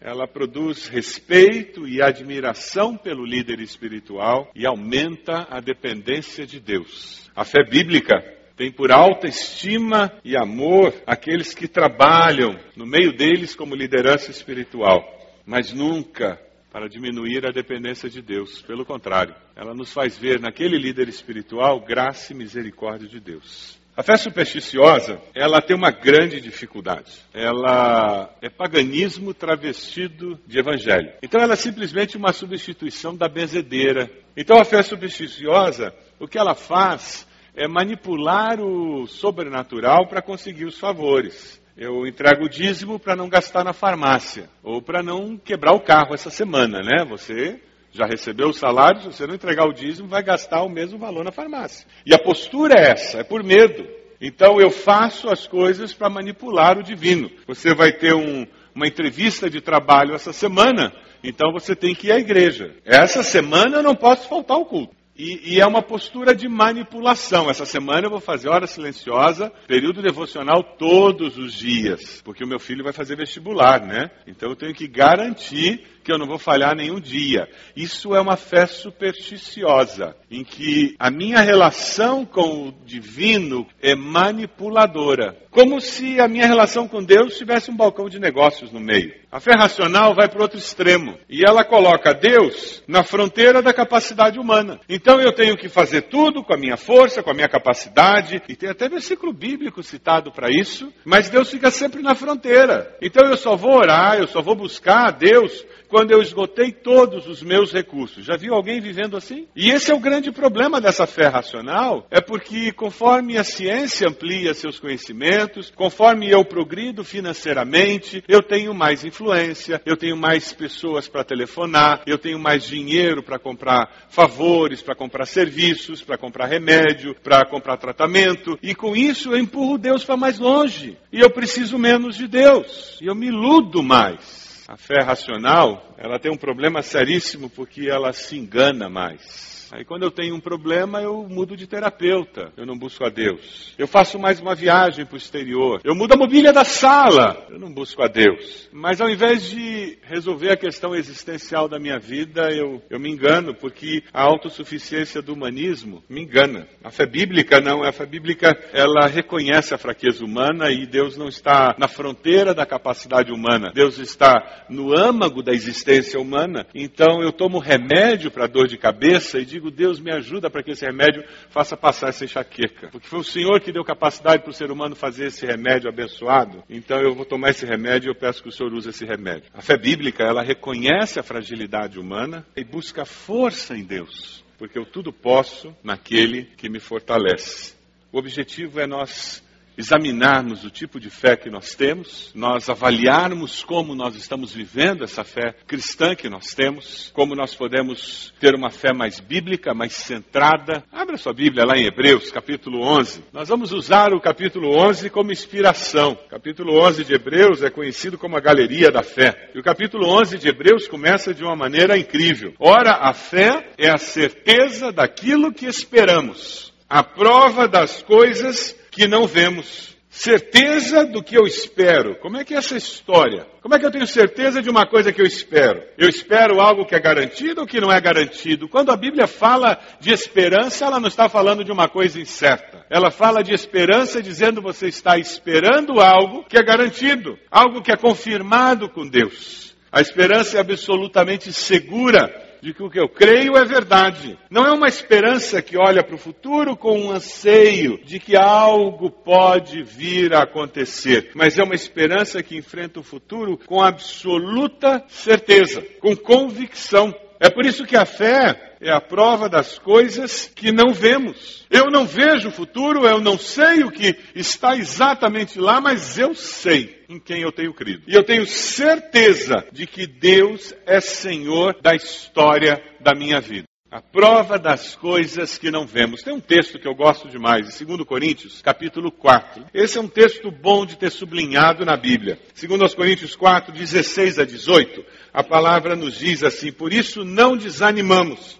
ela 0.05 0.27
produz 0.27 0.87
respeito 0.87 1.87
e 1.87 1.99
admiração 1.99 2.95
pelo 2.95 3.25
líder 3.25 3.59
espiritual 3.59 4.51
e 4.53 4.63
aumenta 4.63 5.47
a 5.49 5.59
dependência 5.59 6.45
de 6.45 6.59
Deus. 6.59 7.27
A 7.35 7.43
fé 7.43 7.63
bíblica 7.67 8.21
tem 8.55 8.71
por 8.71 8.91
alta 8.91 9.27
estima 9.27 10.13
e 10.23 10.37
amor 10.37 10.93
aqueles 11.07 11.55
que 11.55 11.67
trabalham 11.67 12.55
no 12.75 12.85
meio 12.85 13.17
deles 13.17 13.55
como 13.55 13.73
liderança 13.73 14.29
espiritual, 14.29 15.03
mas 15.43 15.73
nunca 15.73 16.39
para 16.71 16.87
diminuir 16.87 17.43
a 17.47 17.51
dependência 17.51 18.07
de 18.07 18.21
Deus. 18.21 18.61
Pelo 18.61 18.85
contrário, 18.85 19.33
ela 19.55 19.73
nos 19.73 19.91
faz 19.91 20.15
ver 20.15 20.39
naquele 20.39 20.77
líder 20.77 21.09
espiritual 21.09 21.79
graça 21.79 22.31
e 22.31 22.35
misericórdia 22.35 23.07
de 23.07 23.19
Deus. 23.19 23.83
A 23.97 24.03
fé 24.03 24.17
supersticiosa, 24.17 25.21
ela 25.33 25.61
tem 25.61 25.73
uma 25.73 25.89
grande 25.89 26.41
dificuldade. 26.41 27.13
Ela 27.33 28.29
é 28.41 28.49
paganismo 28.49 29.33
travestido 29.33 30.37
de 30.45 30.59
evangelho. 30.59 31.13
Então 31.23 31.39
ela 31.39 31.53
é 31.53 31.55
simplesmente 31.55 32.17
uma 32.17 32.33
substituição 32.33 33.15
da 33.15 33.29
benzedeira. 33.29 34.11
Então 34.35 34.59
a 34.59 34.65
fé 34.65 34.81
supersticiosa, 34.81 35.93
o 36.19 36.27
que 36.27 36.37
ela 36.37 36.53
faz 36.53 37.25
é 37.55 37.69
manipular 37.69 38.59
o 38.59 39.07
sobrenatural 39.07 40.07
para 40.07 40.21
conseguir 40.21 40.65
os 40.65 40.77
favores. 40.77 41.61
Eu 41.77 42.05
entrego 42.05 42.45
o 42.45 42.49
dízimo 42.49 42.99
para 42.99 43.15
não 43.15 43.29
gastar 43.29 43.63
na 43.63 43.71
farmácia, 43.71 44.49
ou 44.61 44.81
para 44.81 45.01
não 45.01 45.37
quebrar 45.37 45.73
o 45.73 45.79
carro 45.79 46.13
essa 46.13 46.29
semana, 46.29 46.81
né? 46.81 47.05
Você 47.07 47.61
já 47.95 48.05
recebeu 48.05 48.49
o 48.49 48.53
salário, 48.53 49.01
se 49.01 49.07
você 49.07 49.25
não 49.25 49.35
entregar 49.35 49.65
o 49.65 49.73
dízimo, 49.73 50.09
vai 50.09 50.21
gastar 50.21 50.63
o 50.63 50.69
mesmo 50.69 50.99
valor 50.99 51.23
na 51.23 51.31
farmácia. 51.31 51.87
E 52.05 52.13
a 52.13 52.19
postura 52.19 52.73
é 52.77 52.91
essa, 52.91 53.19
é 53.19 53.23
por 53.23 53.41
medo. 53.41 53.87
Então 54.19 54.59
eu 54.59 54.69
faço 54.69 55.29
as 55.29 55.47
coisas 55.47 55.93
para 55.93 56.09
manipular 56.09 56.77
o 56.77 56.83
divino. 56.83 57.31
Você 57.47 57.73
vai 57.73 57.93
ter 57.93 58.13
um, 58.13 58.45
uma 58.75 58.85
entrevista 58.85 59.49
de 59.49 59.61
trabalho 59.61 60.13
essa 60.13 60.33
semana, 60.33 60.91
então 61.23 61.53
você 61.53 61.73
tem 61.73 61.95
que 61.95 62.07
ir 62.07 62.11
à 62.11 62.19
igreja. 62.19 62.75
Essa 62.83 63.23
semana 63.23 63.77
eu 63.77 63.83
não 63.83 63.95
posso 63.95 64.27
faltar 64.27 64.57
ao 64.57 64.65
culto. 64.65 64.93
E, 65.17 65.53
e, 65.53 65.61
é 65.61 65.65
uma 65.65 65.81
postura 65.81 66.35
de 66.35 66.49
manipulação. 66.49 67.49
Essa 67.49 67.65
semana 67.65 68.07
eu 68.07 68.11
vou 68.11 68.19
fazer 68.19 68.49
hora 68.49 68.67
silenciosa, 68.67 69.49
período 69.65 70.01
devocional 70.01 70.61
todos 70.77 71.37
os 71.37 71.53
dias, 71.53 72.21
porque 72.21 72.43
o 72.43 72.47
meu 72.47 72.59
filho 72.59 72.83
vai 72.83 72.91
fazer 72.91 73.15
vestibular, 73.15 73.79
né? 73.79 74.11
Então 74.27 74.49
eu 74.49 74.55
tenho 74.57 74.73
que 74.73 74.87
garantir 74.87 75.83
que 76.05 76.11
eu 76.11 76.19
não 76.19 76.27
vou 76.27 76.37
falhar 76.37 76.75
nenhum 76.75 76.99
dia. 76.99 77.49
Isso 77.75 78.13
é 78.13 78.21
uma 78.21 78.37
fé 78.37 78.67
supersticiosa, 78.67 80.15
em 80.29 80.43
que 80.43 80.95
a 80.99 81.09
minha 81.09 81.41
relação 81.41 82.23
com 82.23 82.67
o 82.67 82.71
divino 82.85 83.65
é 83.81 83.95
manipuladora. 83.95 85.35
Como 85.49 85.81
se 85.81 86.19
a 86.19 86.27
minha 86.27 86.45
relação 86.45 86.87
com 86.87 87.03
Deus 87.03 87.37
tivesse 87.37 87.71
um 87.71 87.75
balcão 87.75 88.07
de 88.07 88.19
negócios 88.19 88.71
no 88.71 88.79
meio. 88.79 89.15
A 89.31 89.39
fé 89.39 89.51
racional 89.53 90.13
vai 90.13 90.29
para 90.29 90.41
outro 90.41 90.57
extremo 90.57 91.17
e 91.29 91.43
ela 91.45 91.63
coloca 91.65 92.13
Deus 92.13 92.83
na 92.87 93.03
fronteira 93.03 93.61
da 93.61 93.73
capacidade 93.73 94.39
humana. 94.39 94.79
Então 94.87 95.04
eu 95.13 95.31
tenho 95.33 95.55
que 95.55 95.69
fazer 95.69 96.03
tudo 96.03 96.43
com 96.43 96.53
a 96.53 96.57
minha 96.57 96.77
força, 96.77 97.21
com 97.21 97.29
a 97.29 97.33
minha 97.33 97.47
capacidade, 97.47 98.41
e 98.49 98.55
tem 98.55 98.69
até 98.69 98.89
versículo 98.89 99.31
bíblico 99.31 99.83
citado 99.83 100.31
para 100.31 100.49
isso, 100.49 100.91
mas 101.03 101.29
Deus 101.29 101.49
fica 101.49 101.69
sempre 101.69 102.01
na 102.01 102.15
fronteira. 102.15 102.95
Então 103.01 103.29
eu 103.29 103.37
só 103.37 103.55
vou 103.55 103.75
orar, 103.75 104.17
eu 104.17 104.27
só 104.27 104.41
vou 104.41 104.55
buscar 104.55 105.07
a 105.07 105.11
Deus 105.11 105.65
quando 105.87 106.11
eu 106.11 106.21
esgotei 106.21 106.71
todos 106.71 107.27
os 107.27 107.41
meus 107.41 107.71
recursos. 107.71 108.25
Já 108.25 108.35
viu 108.35 108.53
alguém 108.53 108.81
vivendo 108.81 109.15
assim? 109.15 109.47
E 109.55 109.69
esse 109.69 109.91
é 109.91 109.95
o 109.95 109.99
grande 109.99 110.31
problema 110.31 110.81
dessa 110.81 111.05
fé 111.05 111.27
racional, 111.27 112.07
é 112.09 112.19
porque 112.19 112.71
conforme 112.71 113.37
a 113.37 113.43
ciência 113.43 114.07
amplia 114.09 114.53
seus 114.53 114.79
conhecimentos, 114.79 115.71
conforme 115.75 116.29
eu 116.29 116.43
progrido 116.43 117.03
financeiramente, 117.03 118.23
eu 118.27 118.41
tenho 118.41 118.73
mais 118.73 119.05
influência, 119.05 119.81
eu 119.85 119.95
tenho 119.95 120.17
mais 120.17 120.51
pessoas 120.53 121.07
para 121.07 121.23
telefonar, 121.23 122.01
eu 122.05 122.17
tenho 122.17 122.39
mais 122.39 122.63
dinheiro 122.63 123.23
para 123.23 123.39
comprar 123.39 124.07
favores, 124.09 124.81
para 124.81 124.94
comprar 124.95 125.25
serviços, 125.25 126.01
para 126.01 126.17
comprar 126.17 126.47
remédio, 126.47 127.15
para 127.15 127.45
comprar 127.45 127.77
tratamento, 127.77 128.57
e 128.61 128.73
com 128.73 128.95
isso 128.95 129.31
eu 129.31 129.37
empurro 129.37 129.77
Deus 129.77 130.03
para 130.03 130.17
mais 130.17 130.39
longe. 130.39 130.97
E 131.11 131.19
eu 131.19 131.29
preciso 131.29 131.77
menos 131.77 132.15
de 132.15 132.27
Deus, 132.27 132.97
e 133.01 133.05
eu 133.05 133.15
me 133.15 133.27
iludo 133.27 133.83
mais. 133.83 134.65
A 134.67 134.77
fé 134.77 135.03
racional, 135.03 135.93
ela 135.97 136.17
tem 136.17 136.31
um 136.31 136.37
problema 136.37 136.81
seríssimo 136.81 137.49
porque 137.49 137.87
ela 137.87 138.11
se 138.13 138.35
engana 138.35 138.89
mais. 138.89 139.54
Aí 139.71 139.83
quando 139.83 140.03
eu 140.03 140.11
tenho 140.11 140.35
um 140.35 140.39
problema, 140.39 141.01
eu 141.01 141.27
mudo 141.29 141.55
de 141.55 141.67
terapeuta, 141.67 142.51
eu 142.55 142.65
não 142.65 142.77
busco 142.77 143.05
a 143.05 143.09
Deus. 143.09 143.73
Eu 143.77 143.87
faço 143.87 144.19
mais 144.19 144.39
uma 144.39 144.55
viagem 144.55 145.05
para 145.05 145.15
o 145.15 145.17
exterior. 145.17 145.81
Eu 145.83 145.95
mudo 145.95 146.13
a 146.13 146.17
mobília 146.17 146.53
da 146.53 146.63
sala, 146.63 147.45
eu 147.49 147.59
não 147.59 147.71
busco 147.71 148.01
a 148.01 148.07
Deus. 148.07 148.69
Mas 148.71 149.01
ao 149.01 149.09
invés 149.09 149.49
de 149.49 149.97
resolver 150.03 150.51
a 150.51 150.57
questão 150.57 150.95
existencial 150.95 151.67
da 151.67 151.79
minha 151.79 151.97
vida, 151.97 152.49
eu, 152.51 152.81
eu 152.89 152.99
me 152.99 153.09
engano, 153.09 153.53
porque 153.53 154.03
a 154.13 154.21
autossuficiência 154.21 155.21
do 155.21 155.33
humanismo 155.33 156.03
me 156.09 156.21
engana. 156.21 156.67
A 156.83 156.91
fé 156.91 157.05
bíblica 157.05 157.59
não, 157.59 157.83
a 157.83 157.91
fé 157.91 158.05
bíblica 158.05 158.57
ela 158.73 159.07
reconhece 159.07 159.73
a 159.73 159.77
fraqueza 159.77 160.23
humana 160.23 160.69
e 160.71 160.85
Deus 160.85 161.17
não 161.17 161.27
está 161.27 161.75
na 161.77 161.87
fronteira 161.87 162.53
da 162.53 162.65
capacidade 162.65 163.31
humana. 163.31 163.71
Deus 163.73 163.97
está 163.97 164.65
no 164.69 164.97
âmago 164.97 165.41
da 165.41 165.53
existência 165.53 166.19
humana. 166.19 166.65
Então 166.73 167.21
eu 167.21 167.31
tomo 167.31 167.59
remédio 167.59 168.31
para 168.31 168.47
dor 168.47 168.67
de 168.67 168.77
cabeça 168.77 169.39
e 169.39 169.45
digo 169.45 169.54
digo, 169.55 169.71
Deus 169.71 169.99
me 169.99 170.11
ajuda 170.11 170.49
para 170.49 170.61
que 170.61 170.71
esse 170.71 170.85
remédio 170.85 171.23
faça 171.49 171.77
passar 171.77 172.09
essa 172.09 172.25
enxaqueca. 172.25 172.89
Porque 172.89 173.07
foi 173.07 173.19
o 173.19 173.23
Senhor 173.23 173.59
que 173.61 173.71
deu 173.71 173.83
capacidade 173.83 174.43
para 174.43 174.49
o 174.49 174.53
ser 174.53 174.69
humano 174.69 174.95
fazer 174.95 175.27
esse 175.27 175.45
remédio 175.45 175.89
abençoado. 175.89 176.63
Então 176.69 176.99
eu 176.99 177.15
vou 177.15 177.25
tomar 177.25 177.51
esse 177.51 177.65
remédio 177.65 178.07
e 178.07 178.11
eu 178.11 178.15
peço 178.15 178.43
que 178.43 178.49
o 178.49 178.51
Senhor 178.51 178.73
use 178.73 178.89
esse 178.89 179.05
remédio. 179.05 179.49
A 179.53 179.61
fé 179.61 179.77
bíblica, 179.77 180.23
ela 180.23 180.43
reconhece 180.43 181.19
a 181.19 181.23
fragilidade 181.23 181.99
humana 181.99 182.45
e 182.55 182.63
busca 182.63 183.05
força 183.05 183.75
em 183.75 183.83
Deus. 183.83 184.43
Porque 184.57 184.77
eu 184.77 184.85
tudo 184.85 185.11
posso 185.11 185.75
naquele 185.83 186.45
que 186.57 186.69
me 186.69 186.79
fortalece. 186.79 187.75
O 188.11 188.17
objetivo 188.17 188.79
é 188.79 188.87
nós 188.87 189.44
examinarmos 189.77 190.63
o 190.63 190.69
tipo 190.69 190.99
de 190.99 191.09
fé 191.09 191.35
que 191.35 191.49
nós 191.49 191.75
temos, 191.75 192.31
nós 192.33 192.69
avaliarmos 192.69 193.63
como 193.63 193.95
nós 193.95 194.15
estamos 194.15 194.53
vivendo 194.53 195.03
essa 195.03 195.23
fé 195.23 195.55
cristã 195.67 196.15
que 196.15 196.29
nós 196.29 196.53
temos, 196.53 197.11
como 197.13 197.35
nós 197.35 197.53
podemos 197.53 198.33
ter 198.39 198.55
uma 198.55 198.69
fé 198.69 198.93
mais 198.93 199.19
bíblica, 199.19 199.73
mais 199.73 199.93
centrada. 199.93 200.83
Abra 200.91 201.17
sua 201.17 201.33
Bíblia 201.33 201.65
lá 201.65 201.77
em 201.77 201.85
Hebreus, 201.85 202.31
capítulo 202.31 202.81
11. 202.81 203.23
Nós 203.33 203.49
vamos 203.49 203.71
usar 203.71 204.13
o 204.13 204.21
capítulo 204.21 204.69
11 204.77 205.09
como 205.09 205.31
inspiração. 205.31 206.13
O 206.13 206.29
capítulo 206.29 206.81
11 206.85 207.03
de 207.03 207.13
Hebreus 207.13 207.63
é 207.63 207.69
conhecido 207.69 208.17
como 208.17 208.37
a 208.37 208.41
galeria 208.41 208.91
da 208.91 209.03
fé. 209.03 209.51
E 209.53 209.59
o 209.59 209.63
capítulo 209.63 210.07
11 210.21 210.37
de 210.37 210.49
Hebreus 210.49 210.87
começa 210.87 211.33
de 211.33 211.43
uma 211.43 211.55
maneira 211.55 211.97
incrível. 211.97 212.53
Ora, 212.59 212.99
a 213.01 213.13
fé 213.13 213.71
é 213.77 213.89
a 213.89 213.97
certeza 213.97 214.91
daquilo 214.91 215.53
que 215.53 215.65
esperamos, 215.65 216.73
a 216.89 217.03
prova 217.03 217.67
das 217.67 218.01
coisas 218.01 218.71
que 218.71 218.84
não 219.07 219.27
vemos. 219.27 219.95
Certeza 220.15 221.05
do 221.05 221.21
que 221.21 221.37
eu 221.37 221.45
espero. 221.45 222.15
Como 222.21 222.37
é 222.37 222.45
que 222.45 222.53
é 222.53 222.57
essa 222.57 222.77
história? 222.77 223.45
Como 223.61 223.75
é 223.75 223.79
que 223.79 223.85
eu 223.85 223.91
tenho 223.91 224.07
certeza 224.07 224.61
de 224.61 224.69
uma 224.69 224.87
coisa 224.87 225.11
que 225.11 225.21
eu 225.21 225.25
espero? 225.25 225.83
Eu 225.97 226.07
espero 226.07 226.61
algo 226.61 226.85
que 226.85 226.95
é 226.95 226.99
garantido 227.01 227.59
ou 227.59 227.67
que 227.67 227.81
não 227.81 227.91
é 227.91 227.99
garantido? 227.99 228.69
Quando 228.69 228.93
a 228.93 228.95
Bíblia 228.95 229.27
fala 229.27 229.77
de 229.99 230.13
esperança, 230.13 230.85
ela 230.85 231.01
não 231.01 231.09
está 231.09 231.27
falando 231.27 231.65
de 231.65 231.71
uma 231.71 231.89
coisa 231.89 232.17
incerta. 232.17 232.85
Ela 232.89 233.11
fala 233.11 233.43
de 233.43 233.53
esperança 233.53 234.23
dizendo 234.23 234.61
você 234.61 234.87
está 234.87 235.17
esperando 235.17 235.99
algo 235.99 236.45
que 236.45 236.57
é 236.57 236.63
garantido, 236.63 237.37
algo 237.51 237.81
que 237.81 237.91
é 237.91 237.97
confirmado 237.97 238.87
com 238.87 239.05
Deus. 239.05 239.75
A 239.91 239.99
esperança 239.99 240.57
é 240.57 240.61
absolutamente 240.61 241.51
segura 241.51 242.44
de 242.65 242.73
que 242.73 242.81
o 242.81 242.89
que 242.89 242.99
eu 242.99 243.07
creio 243.07 243.55
é 243.55 243.63
verdade. 243.63 244.39
Não 244.49 244.65
é 244.65 244.71
uma 244.71 244.87
esperança 244.87 245.61
que 245.61 245.77
olha 245.77 246.03
para 246.03 246.15
o 246.15 246.17
futuro 246.17 246.75
com 246.75 246.99
um 246.99 247.11
anseio 247.11 248.03
de 248.03 248.19
que 248.19 248.35
algo 248.35 249.11
pode 249.11 249.83
vir 249.83 250.33
a 250.33 250.41
acontecer, 250.41 251.29
mas 251.35 251.59
é 251.59 251.63
uma 251.63 251.75
esperança 251.75 252.41
que 252.41 252.57
enfrenta 252.57 252.99
o 252.99 253.03
futuro 253.03 253.59
com 253.67 253.83
absoluta 253.83 255.03
certeza, 255.07 255.83
com 255.99 256.15
convicção. 256.15 257.13
É 257.39 257.51
por 257.51 257.67
isso 257.67 257.85
que 257.85 257.95
a 257.95 258.05
fé 258.05 258.75
é 258.81 258.91
a 258.91 258.99
prova 258.99 259.47
das 259.47 259.77
coisas 259.77 260.51
que 260.55 260.71
não 260.71 260.91
vemos. 260.91 261.67
Eu 261.69 261.91
não 261.91 262.03
vejo 262.07 262.47
o 262.47 262.51
futuro, 262.51 263.05
eu 263.05 263.21
não 263.21 263.37
sei 263.37 263.83
o 263.83 263.91
que 263.91 264.17
está 264.33 264.75
exatamente 264.75 265.59
lá, 265.59 265.79
mas 265.79 266.17
eu 266.17 266.33
sei 266.33 266.94
em 267.07 267.19
quem 267.19 267.41
eu 267.41 267.51
tenho 267.51 267.73
crido. 267.73 268.03
E 268.07 268.13
eu 268.13 268.23
tenho 268.23 268.45
certeza 268.45 269.65
de 269.71 269.85
que 269.85 270.07
Deus 270.07 270.73
é 270.85 270.99
Senhor 270.99 271.79
da 271.81 271.95
história 271.95 272.81
da 272.99 273.13
minha 273.13 273.39
vida. 273.39 273.65
A 273.95 274.01
prova 274.01 274.59
das 274.59 274.93
coisas 274.93 275.57
que 275.57 275.71
não 275.71 275.87
vemos. 275.87 276.21
Tem 276.21 276.33
um 276.33 276.39
texto 276.41 276.77
que 276.77 276.85
eu 276.85 276.93
gosto 276.93 277.29
demais, 277.29 277.81
em 277.81 277.85
2 277.85 278.05
Coríntios, 278.05 278.61
capítulo 278.61 279.09
4. 279.09 279.63
Esse 279.73 279.97
é 279.97 280.01
um 280.01 280.07
texto 280.07 280.51
bom 280.51 280.85
de 280.85 280.97
ter 280.97 281.09
sublinhado 281.09 281.85
na 281.85 281.95
Bíblia. 281.95 282.37
2 282.59 282.93
Coríntios 282.93 283.37
4, 283.37 283.71
16 283.71 284.39
a 284.39 284.43
18, 284.43 285.01
a 285.31 285.41
palavra 285.43 285.95
nos 285.95 286.19
diz 286.19 286.43
assim: 286.43 286.73
Por 286.73 286.91
isso 286.91 287.23
não 287.23 287.55
desanimamos. 287.55 288.59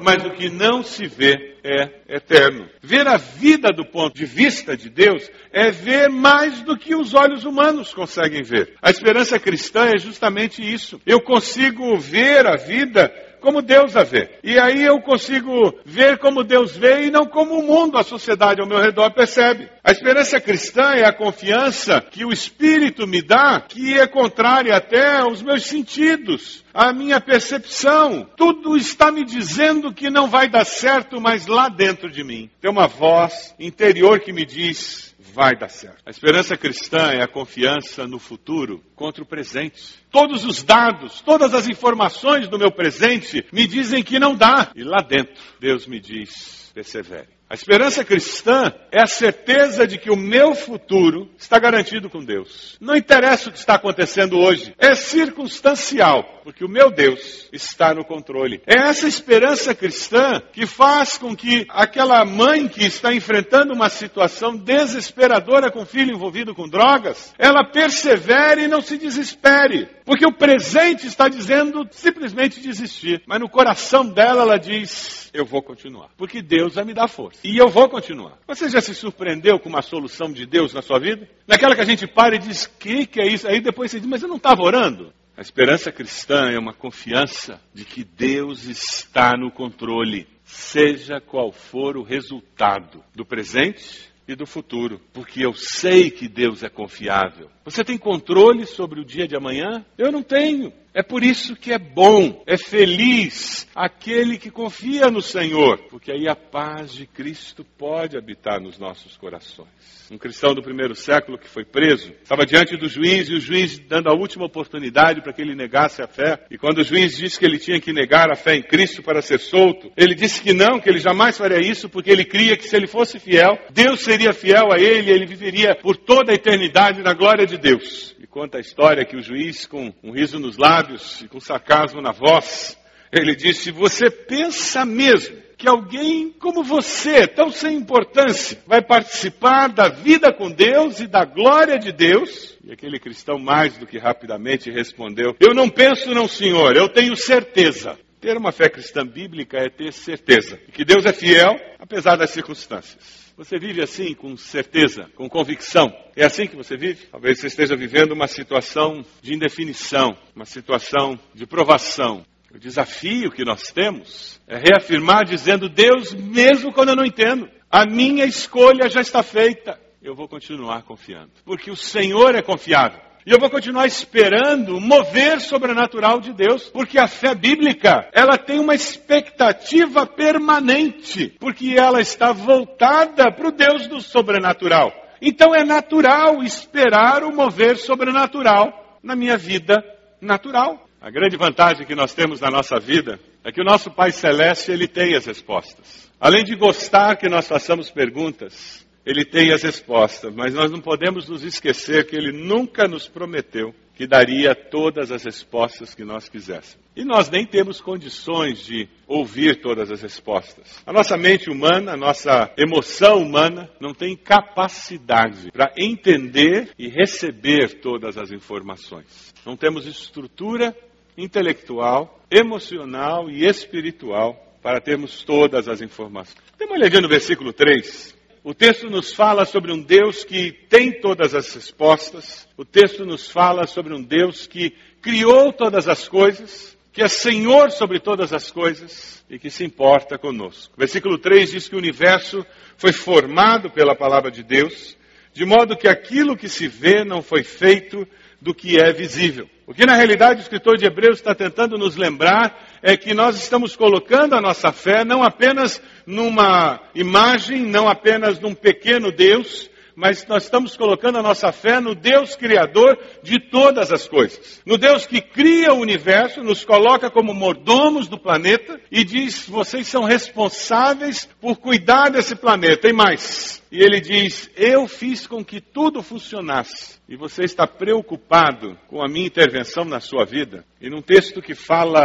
mas 0.00 0.24
o 0.24 0.30
que 0.30 0.48
não 0.48 0.82
se 0.82 1.06
vê 1.06 1.56
é 1.64 2.16
eterno. 2.16 2.68
Ver 2.80 3.06
a 3.06 3.16
vida 3.16 3.72
do 3.72 3.84
ponto 3.84 4.14
de 4.14 4.24
vista 4.24 4.76
de 4.76 4.88
Deus 4.88 5.28
é 5.52 5.70
ver 5.70 6.08
mais 6.08 6.62
do 6.62 6.76
que 6.76 6.94
os 6.94 7.14
olhos 7.14 7.44
humanos 7.44 7.92
conseguem 7.92 8.42
ver. 8.42 8.74
A 8.80 8.90
esperança 8.90 9.38
cristã 9.38 9.86
é 9.86 9.98
justamente 9.98 10.62
isso. 10.62 11.00
Eu 11.04 11.20
consigo 11.20 11.96
ver 11.96 12.46
a 12.46 12.56
vida 12.56 13.12
como 13.46 13.62
Deus 13.62 13.94
a 13.94 14.02
vê. 14.02 14.40
E 14.42 14.58
aí 14.58 14.82
eu 14.82 15.00
consigo 15.00 15.72
ver 15.84 16.18
como 16.18 16.42
Deus 16.42 16.76
vê 16.76 17.04
e 17.04 17.10
não 17.12 17.26
como 17.26 17.60
o 17.60 17.62
mundo, 17.62 17.96
a 17.96 18.02
sociedade 18.02 18.60
ao 18.60 18.66
meu 18.66 18.80
redor 18.80 19.08
percebe. 19.12 19.68
A 19.84 19.92
esperança 19.92 20.40
cristã 20.40 20.94
é 20.96 21.06
a 21.06 21.12
confiança 21.12 22.00
que 22.00 22.24
o 22.24 22.32
Espírito 22.32 23.06
me 23.06 23.22
dá, 23.22 23.60
que 23.60 23.96
é 23.96 24.04
contrária 24.08 24.74
até 24.74 25.18
aos 25.18 25.42
meus 25.42 25.64
sentidos, 25.64 26.64
à 26.74 26.92
minha 26.92 27.20
percepção. 27.20 28.28
Tudo 28.36 28.76
está 28.76 29.12
me 29.12 29.24
dizendo 29.24 29.94
que 29.94 30.10
não 30.10 30.26
vai 30.26 30.48
dar 30.48 30.64
certo, 30.64 31.20
mas 31.20 31.46
lá 31.46 31.68
dentro 31.68 32.10
de 32.10 32.24
mim 32.24 32.50
tem 32.60 32.68
uma 32.68 32.88
voz 32.88 33.54
interior 33.60 34.18
que 34.18 34.32
me 34.32 34.44
diz: 34.44 35.14
vai 35.32 35.56
dar 35.56 35.68
certo. 35.68 36.02
A 36.04 36.10
esperança 36.10 36.56
cristã 36.56 37.10
é 37.12 37.22
a 37.22 37.28
confiança 37.28 38.06
no 38.06 38.18
futuro 38.18 38.82
contra 38.94 39.22
o 39.22 39.26
presente. 39.26 39.94
Todos 40.10 40.44
os 40.44 40.62
dados, 40.62 41.20
todas 41.20 41.54
as 41.54 41.68
informações 41.68 42.48
do 42.48 42.58
meu 42.58 42.70
presente 42.70 43.44
me 43.52 43.66
dizem 43.66 44.02
que 44.02 44.18
não 44.18 44.34
dá. 44.34 44.72
E 44.74 44.82
lá 44.82 45.02
dentro, 45.06 45.34
Deus 45.60 45.86
me 45.86 46.00
diz: 46.00 46.70
persevere. 46.74 47.35
A 47.48 47.54
esperança 47.54 48.04
cristã 48.04 48.74
é 48.90 49.00
a 49.00 49.06
certeza 49.06 49.86
de 49.86 49.98
que 49.98 50.10
o 50.10 50.16
meu 50.16 50.52
futuro 50.52 51.30
está 51.38 51.60
garantido 51.60 52.10
com 52.10 52.24
Deus. 52.24 52.76
Não 52.80 52.96
interessa 52.96 53.48
o 53.48 53.52
que 53.52 53.58
está 53.58 53.76
acontecendo 53.76 54.36
hoje, 54.36 54.74
é 54.76 54.96
circunstancial, 54.96 56.40
porque 56.42 56.64
o 56.64 56.68
meu 56.68 56.90
Deus 56.90 57.48
está 57.52 57.94
no 57.94 58.04
controle. 58.04 58.60
É 58.66 58.88
essa 58.88 59.06
esperança 59.06 59.76
cristã 59.76 60.42
que 60.52 60.66
faz 60.66 61.18
com 61.18 61.36
que 61.36 61.64
aquela 61.68 62.24
mãe 62.24 62.66
que 62.66 62.84
está 62.84 63.14
enfrentando 63.14 63.72
uma 63.72 63.88
situação 63.88 64.56
desesperadora 64.56 65.70
com 65.70 65.82
o 65.82 65.86
filho 65.86 66.12
envolvido 66.12 66.52
com 66.52 66.68
drogas, 66.68 67.32
ela 67.38 67.70
persevere 67.70 68.64
e 68.64 68.68
não 68.68 68.80
se 68.80 68.98
desespere, 68.98 69.88
porque 70.04 70.26
o 70.26 70.36
presente 70.36 71.06
está 71.06 71.28
dizendo 71.28 71.86
simplesmente 71.92 72.60
desistir, 72.60 73.22
mas 73.24 73.38
no 73.38 73.48
coração 73.48 74.04
dela 74.04 74.42
ela 74.42 74.58
diz: 74.58 75.30
eu 75.32 75.44
vou 75.44 75.62
continuar, 75.62 76.08
porque 76.16 76.42
Deus 76.42 76.74
vai 76.74 76.84
me 76.84 76.94
dar 76.94 77.08
força. 77.08 77.35
E 77.44 77.56
eu 77.56 77.68
vou 77.68 77.88
continuar. 77.88 78.38
Você 78.46 78.68
já 78.68 78.80
se 78.80 78.94
surpreendeu 78.94 79.58
com 79.58 79.68
uma 79.68 79.82
solução 79.82 80.32
de 80.32 80.46
Deus 80.46 80.72
na 80.72 80.82
sua 80.82 80.98
vida? 80.98 81.28
Naquela 81.46 81.74
que 81.74 81.80
a 81.80 81.84
gente 81.84 82.06
para 82.06 82.36
e 82.36 82.38
diz, 82.38 82.66
que 82.66 83.06
que 83.06 83.20
é 83.20 83.26
isso? 83.26 83.46
Aí 83.46 83.60
depois 83.60 83.90
você 83.90 84.00
diz, 84.00 84.08
mas 84.08 84.22
eu 84.22 84.28
não 84.28 84.36
estava 84.36 84.62
orando. 84.62 85.12
A 85.36 85.42
esperança 85.42 85.92
cristã 85.92 86.50
é 86.50 86.58
uma 86.58 86.72
confiança 86.72 87.60
de 87.74 87.84
que 87.84 88.02
Deus 88.02 88.64
está 88.64 89.36
no 89.36 89.50
controle, 89.50 90.26
seja 90.44 91.20
qual 91.20 91.52
for 91.52 91.96
o 91.96 92.02
resultado 92.02 93.04
do 93.14 93.24
presente 93.24 94.10
e 94.26 94.34
do 94.34 94.46
futuro, 94.46 95.00
porque 95.12 95.44
eu 95.44 95.52
sei 95.52 96.10
que 96.10 96.26
Deus 96.26 96.62
é 96.62 96.68
confiável. 96.68 97.50
Você 97.64 97.84
tem 97.84 97.98
controle 97.98 98.66
sobre 98.66 99.00
o 99.00 99.04
dia 99.04 99.28
de 99.28 99.36
amanhã? 99.36 99.84
Eu 99.96 100.10
não 100.10 100.22
tenho. 100.22 100.72
É 100.96 101.02
por 101.02 101.22
isso 101.22 101.54
que 101.54 101.74
é 101.74 101.78
bom, 101.78 102.42
é 102.46 102.56
feliz 102.56 103.68
aquele 103.74 104.38
que 104.38 104.50
confia 104.50 105.10
no 105.10 105.20
Senhor, 105.20 105.78
porque 105.90 106.10
aí 106.10 106.26
a 106.26 106.34
paz 106.34 106.90
de 106.90 107.06
Cristo 107.06 107.62
pode 107.76 108.16
habitar 108.16 108.62
nos 108.62 108.78
nossos 108.78 109.14
corações. 109.14 109.68
Um 110.10 110.16
cristão 110.16 110.54
do 110.54 110.62
primeiro 110.62 110.94
século 110.94 111.36
que 111.36 111.50
foi 111.50 111.66
preso, 111.66 112.12
estava 112.22 112.46
diante 112.46 112.78
do 112.78 112.88
juiz 112.88 113.28
e 113.28 113.34
o 113.34 113.40
juiz 113.40 113.78
dando 113.78 114.08
a 114.08 114.14
última 114.14 114.46
oportunidade 114.46 115.20
para 115.20 115.34
que 115.34 115.42
ele 115.42 115.54
negasse 115.54 116.00
a 116.00 116.08
fé. 116.08 116.46
E 116.50 116.56
quando 116.56 116.78
o 116.78 116.84
juiz 116.84 117.14
disse 117.14 117.38
que 117.38 117.44
ele 117.44 117.58
tinha 117.58 117.78
que 117.78 117.92
negar 117.92 118.30
a 118.32 118.34
fé 118.34 118.56
em 118.56 118.62
Cristo 118.62 119.02
para 119.02 119.20
ser 119.20 119.38
solto, 119.38 119.92
ele 119.98 120.14
disse 120.14 120.40
que 120.40 120.54
não, 120.54 120.80
que 120.80 120.88
ele 120.88 120.98
jamais 120.98 121.36
faria 121.36 121.60
isso, 121.60 121.90
porque 121.90 122.10
ele 122.10 122.24
cria 122.24 122.56
que 122.56 122.66
se 122.66 122.74
ele 122.74 122.86
fosse 122.86 123.18
fiel, 123.18 123.58
Deus 123.70 124.00
seria 124.00 124.32
fiel 124.32 124.72
a 124.72 124.80
ele 124.80 125.10
e 125.10 125.12
ele 125.12 125.26
viveria 125.26 125.74
por 125.74 125.94
toda 125.94 126.32
a 126.32 126.34
eternidade 126.34 127.02
na 127.02 127.12
glória 127.12 127.46
de 127.46 127.58
Deus 127.58 128.16
conta 128.36 128.58
a 128.58 128.60
história 128.60 129.06
que 129.06 129.16
o 129.16 129.22
juiz, 129.22 129.64
com 129.64 129.94
um 130.04 130.12
riso 130.12 130.38
nos 130.38 130.58
lábios 130.58 130.85
e 131.22 131.28
com 131.28 131.40
sarcasmo 131.40 132.00
na 132.00 132.12
voz, 132.12 132.78
ele 133.12 133.34
disse: 133.34 133.70
Você 133.70 134.10
pensa 134.10 134.84
mesmo 134.84 135.36
que 135.56 135.68
alguém 135.68 136.30
como 136.32 136.62
você, 136.62 137.26
tão 137.26 137.50
sem 137.50 137.76
importância, 137.76 138.58
vai 138.66 138.82
participar 138.82 139.68
da 139.68 139.88
vida 139.88 140.32
com 140.32 140.50
Deus 140.50 141.00
e 141.00 141.06
da 141.06 141.24
glória 141.24 141.78
de 141.78 141.92
Deus? 141.92 142.56
E 142.64 142.72
aquele 142.72 142.98
cristão, 142.98 143.38
mais 143.38 143.78
do 143.78 143.86
que 143.86 143.98
rapidamente, 143.98 144.70
respondeu: 144.70 145.34
Eu 145.40 145.54
não 145.54 145.68
penso, 145.68 146.12
não, 146.12 146.28
senhor, 146.28 146.76
eu 146.76 146.88
tenho 146.88 147.16
certeza. 147.16 147.98
Ter 148.20 148.36
uma 148.36 148.50
fé 148.50 148.68
cristã 148.68 149.06
bíblica 149.06 149.58
é 149.58 149.68
ter 149.68 149.92
certeza 149.92 150.56
de 150.56 150.72
que 150.72 150.84
Deus 150.84 151.04
é 151.04 151.12
fiel, 151.12 151.54
apesar 151.78 152.16
das 152.16 152.30
circunstâncias. 152.30 153.25
Você 153.36 153.58
vive 153.58 153.82
assim, 153.82 154.14
com 154.14 154.34
certeza, 154.34 155.10
com 155.14 155.28
convicção? 155.28 155.94
É 156.16 156.24
assim 156.24 156.46
que 156.46 156.56
você 156.56 156.74
vive? 156.74 157.06
Talvez 157.08 157.38
você 157.38 157.48
esteja 157.48 157.76
vivendo 157.76 158.12
uma 158.12 158.26
situação 158.26 159.04
de 159.20 159.34
indefinição, 159.34 160.16
uma 160.34 160.46
situação 160.46 161.18
de 161.34 161.46
provação. 161.46 162.24
O 162.50 162.58
desafio 162.58 163.30
que 163.30 163.44
nós 163.44 163.70
temos 163.70 164.40
é 164.46 164.56
reafirmar 164.56 165.26
dizendo: 165.26 165.68
Deus, 165.68 166.14
mesmo 166.14 166.72
quando 166.72 166.90
eu 166.90 166.96
não 166.96 167.04
entendo, 167.04 167.46
a 167.70 167.84
minha 167.84 168.24
escolha 168.24 168.88
já 168.88 169.02
está 169.02 169.22
feita. 169.22 169.78
Eu 170.02 170.14
vou 170.14 170.26
continuar 170.26 170.82
confiando, 170.84 171.32
porque 171.44 171.70
o 171.70 171.76
Senhor 171.76 172.34
é 172.34 172.40
confiável. 172.40 173.00
E 173.26 173.32
eu 173.32 173.40
vou 173.40 173.50
continuar 173.50 173.86
esperando 173.86 174.80
mover 174.80 175.40
sobrenatural 175.40 176.20
de 176.20 176.32
Deus, 176.32 176.70
porque 176.70 176.96
a 176.96 177.08
fé 177.08 177.34
bíblica, 177.34 178.08
ela 178.12 178.38
tem 178.38 178.60
uma 178.60 178.72
expectativa 178.72 180.06
permanente, 180.06 181.30
porque 181.40 181.74
ela 181.76 182.00
está 182.00 182.30
voltada 182.30 183.32
para 183.32 183.48
o 183.48 183.50
Deus 183.50 183.88
do 183.88 184.00
sobrenatural. 184.00 184.92
Então 185.20 185.52
é 185.52 185.64
natural 185.64 186.40
esperar 186.44 187.24
o 187.24 187.34
mover 187.34 187.78
sobrenatural 187.78 188.96
na 189.02 189.16
minha 189.16 189.36
vida 189.36 189.82
natural. 190.20 190.86
A 191.00 191.10
grande 191.10 191.36
vantagem 191.36 191.84
que 191.84 191.96
nós 191.96 192.14
temos 192.14 192.40
na 192.40 192.48
nossa 192.48 192.78
vida 192.78 193.18
é 193.42 193.50
que 193.50 193.60
o 193.60 193.64
nosso 193.64 193.90
Pai 193.90 194.12
Celeste, 194.12 194.70
ele 194.70 194.86
tem 194.86 195.16
as 195.16 195.26
respostas. 195.26 196.08
Além 196.20 196.44
de 196.44 196.54
gostar 196.54 197.16
que 197.16 197.28
nós 197.28 197.48
façamos 197.48 197.90
perguntas, 197.90 198.85
ele 199.06 199.24
tem 199.24 199.52
as 199.52 199.62
respostas, 199.62 200.34
mas 200.34 200.52
nós 200.52 200.70
não 200.70 200.80
podemos 200.80 201.28
nos 201.28 201.44
esquecer 201.44 202.06
que 202.06 202.16
ele 202.16 202.32
nunca 202.32 202.88
nos 202.88 203.06
prometeu 203.06 203.72
que 203.94 204.06
daria 204.06 204.54
todas 204.54 205.10
as 205.10 205.24
respostas 205.24 205.94
que 205.94 206.04
nós 206.04 206.28
quiséssemos. 206.28 206.84
E 206.94 207.04
nós 207.04 207.30
nem 207.30 207.46
temos 207.46 207.80
condições 207.80 208.64
de 208.64 208.88
ouvir 209.06 209.60
todas 209.60 209.90
as 209.90 210.02
respostas. 210.02 210.82
A 210.86 210.92
nossa 210.92 211.16
mente 211.16 211.48
humana, 211.48 211.92
a 211.92 211.96
nossa 211.96 212.52
emoção 212.58 213.22
humana, 213.22 213.70
não 213.80 213.94
tem 213.94 214.16
capacidade 214.16 215.50
para 215.50 215.72
entender 215.78 216.70
e 216.78 216.88
receber 216.88 217.80
todas 217.80 218.18
as 218.18 218.30
informações. 218.32 219.32
Não 219.46 219.56
temos 219.56 219.86
estrutura 219.86 220.76
intelectual, 221.16 222.20
emocional 222.30 223.30
e 223.30 223.46
espiritual 223.46 224.42
para 224.62 224.80
termos 224.80 225.22
todas 225.22 225.68
as 225.68 225.80
informações. 225.80 226.42
Dê 226.58 226.64
uma 226.64 226.74
olhadinha 226.74 227.00
no 227.00 227.08
versículo 227.08 227.52
3. 227.52 228.15
O 228.46 228.54
texto 228.54 228.88
nos 228.88 229.12
fala 229.12 229.44
sobre 229.44 229.72
um 229.72 229.82
Deus 229.82 230.22
que 230.22 230.52
tem 230.52 231.00
todas 231.00 231.34
as 231.34 231.52
respostas. 231.52 232.46
O 232.56 232.64
texto 232.64 233.04
nos 233.04 233.28
fala 233.28 233.66
sobre 233.66 233.92
um 233.92 234.00
Deus 234.00 234.46
que 234.46 234.72
criou 235.02 235.52
todas 235.52 235.88
as 235.88 236.06
coisas, 236.06 236.78
que 236.92 237.02
é 237.02 237.08
Senhor 237.08 237.72
sobre 237.72 237.98
todas 237.98 238.32
as 238.32 238.48
coisas 238.48 239.24
e 239.28 239.36
que 239.36 239.50
se 239.50 239.64
importa 239.64 240.16
conosco. 240.16 240.72
Versículo 240.78 241.18
3 241.18 241.50
diz 241.50 241.68
que 241.68 241.74
o 241.74 241.78
universo 241.78 242.46
foi 242.76 242.92
formado 242.92 243.68
pela 243.68 243.96
palavra 243.96 244.30
de 244.30 244.44
Deus, 244.44 244.96
de 245.32 245.44
modo 245.44 245.76
que 245.76 245.88
aquilo 245.88 246.36
que 246.36 246.48
se 246.48 246.68
vê 246.68 247.04
não 247.04 247.22
foi 247.22 247.42
feito 247.42 248.06
do 248.40 248.54
que 248.54 248.78
é 248.78 248.92
visível. 248.92 249.48
O 249.66 249.74
que 249.74 249.84
na 249.84 249.96
realidade 249.96 250.40
o 250.40 250.42
escritor 250.42 250.76
de 250.76 250.86
Hebreus 250.86 251.18
está 251.18 251.34
tentando 251.34 251.76
nos 251.76 251.96
lembrar 251.96 252.78
é 252.82 252.96
que 252.96 253.14
nós 253.14 253.36
estamos 253.36 253.74
colocando 253.74 254.34
a 254.34 254.40
nossa 254.40 254.70
fé 254.72 255.04
não 255.04 255.22
apenas 255.22 255.82
numa 256.06 256.80
imagem, 256.94 257.62
não 257.62 257.88
apenas 257.88 258.38
num 258.38 258.54
pequeno 258.54 259.10
Deus, 259.10 259.68
mas 259.96 260.26
nós 260.26 260.44
estamos 260.44 260.76
colocando 260.76 261.18
a 261.18 261.22
nossa 261.22 261.50
fé 261.50 261.80
no 261.80 261.94
Deus 261.94 262.36
Criador 262.36 262.98
de 263.22 263.40
todas 263.40 263.90
as 263.90 264.06
coisas. 264.06 264.60
No 264.66 264.76
Deus 264.76 265.06
que 265.06 265.22
cria 265.22 265.72
o 265.72 265.80
universo, 265.80 266.44
nos 266.44 266.66
coloca 266.66 267.10
como 267.10 267.32
mordomos 267.32 268.06
do 268.06 268.18
planeta 268.18 268.78
e 268.92 269.02
diz: 269.02 269.48
vocês 269.48 269.86
são 269.86 270.04
responsáveis 270.04 271.26
por 271.40 271.56
cuidar 271.56 272.10
desse 272.10 272.36
planeta. 272.36 272.86
E 272.88 272.92
mais. 272.92 273.64
E 273.72 273.80
ele 273.82 273.98
diz: 273.98 274.50
Eu 274.54 274.86
fiz 274.86 275.26
com 275.26 275.42
que 275.42 275.62
tudo 275.62 276.02
funcionasse. 276.02 277.00
E 277.08 277.16
você 277.16 277.44
está 277.44 277.66
preocupado 277.66 278.78
com 278.88 279.02
a 279.02 279.08
minha 279.08 279.26
intervenção 279.26 279.84
na 279.84 280.00
sua 280.00 280.26
vida. 280.26 280.62
E 280.78 280.90
num 280.90 281.00
texto 281.00 281.40
que 281.40 281.54
fala 281.54 282.02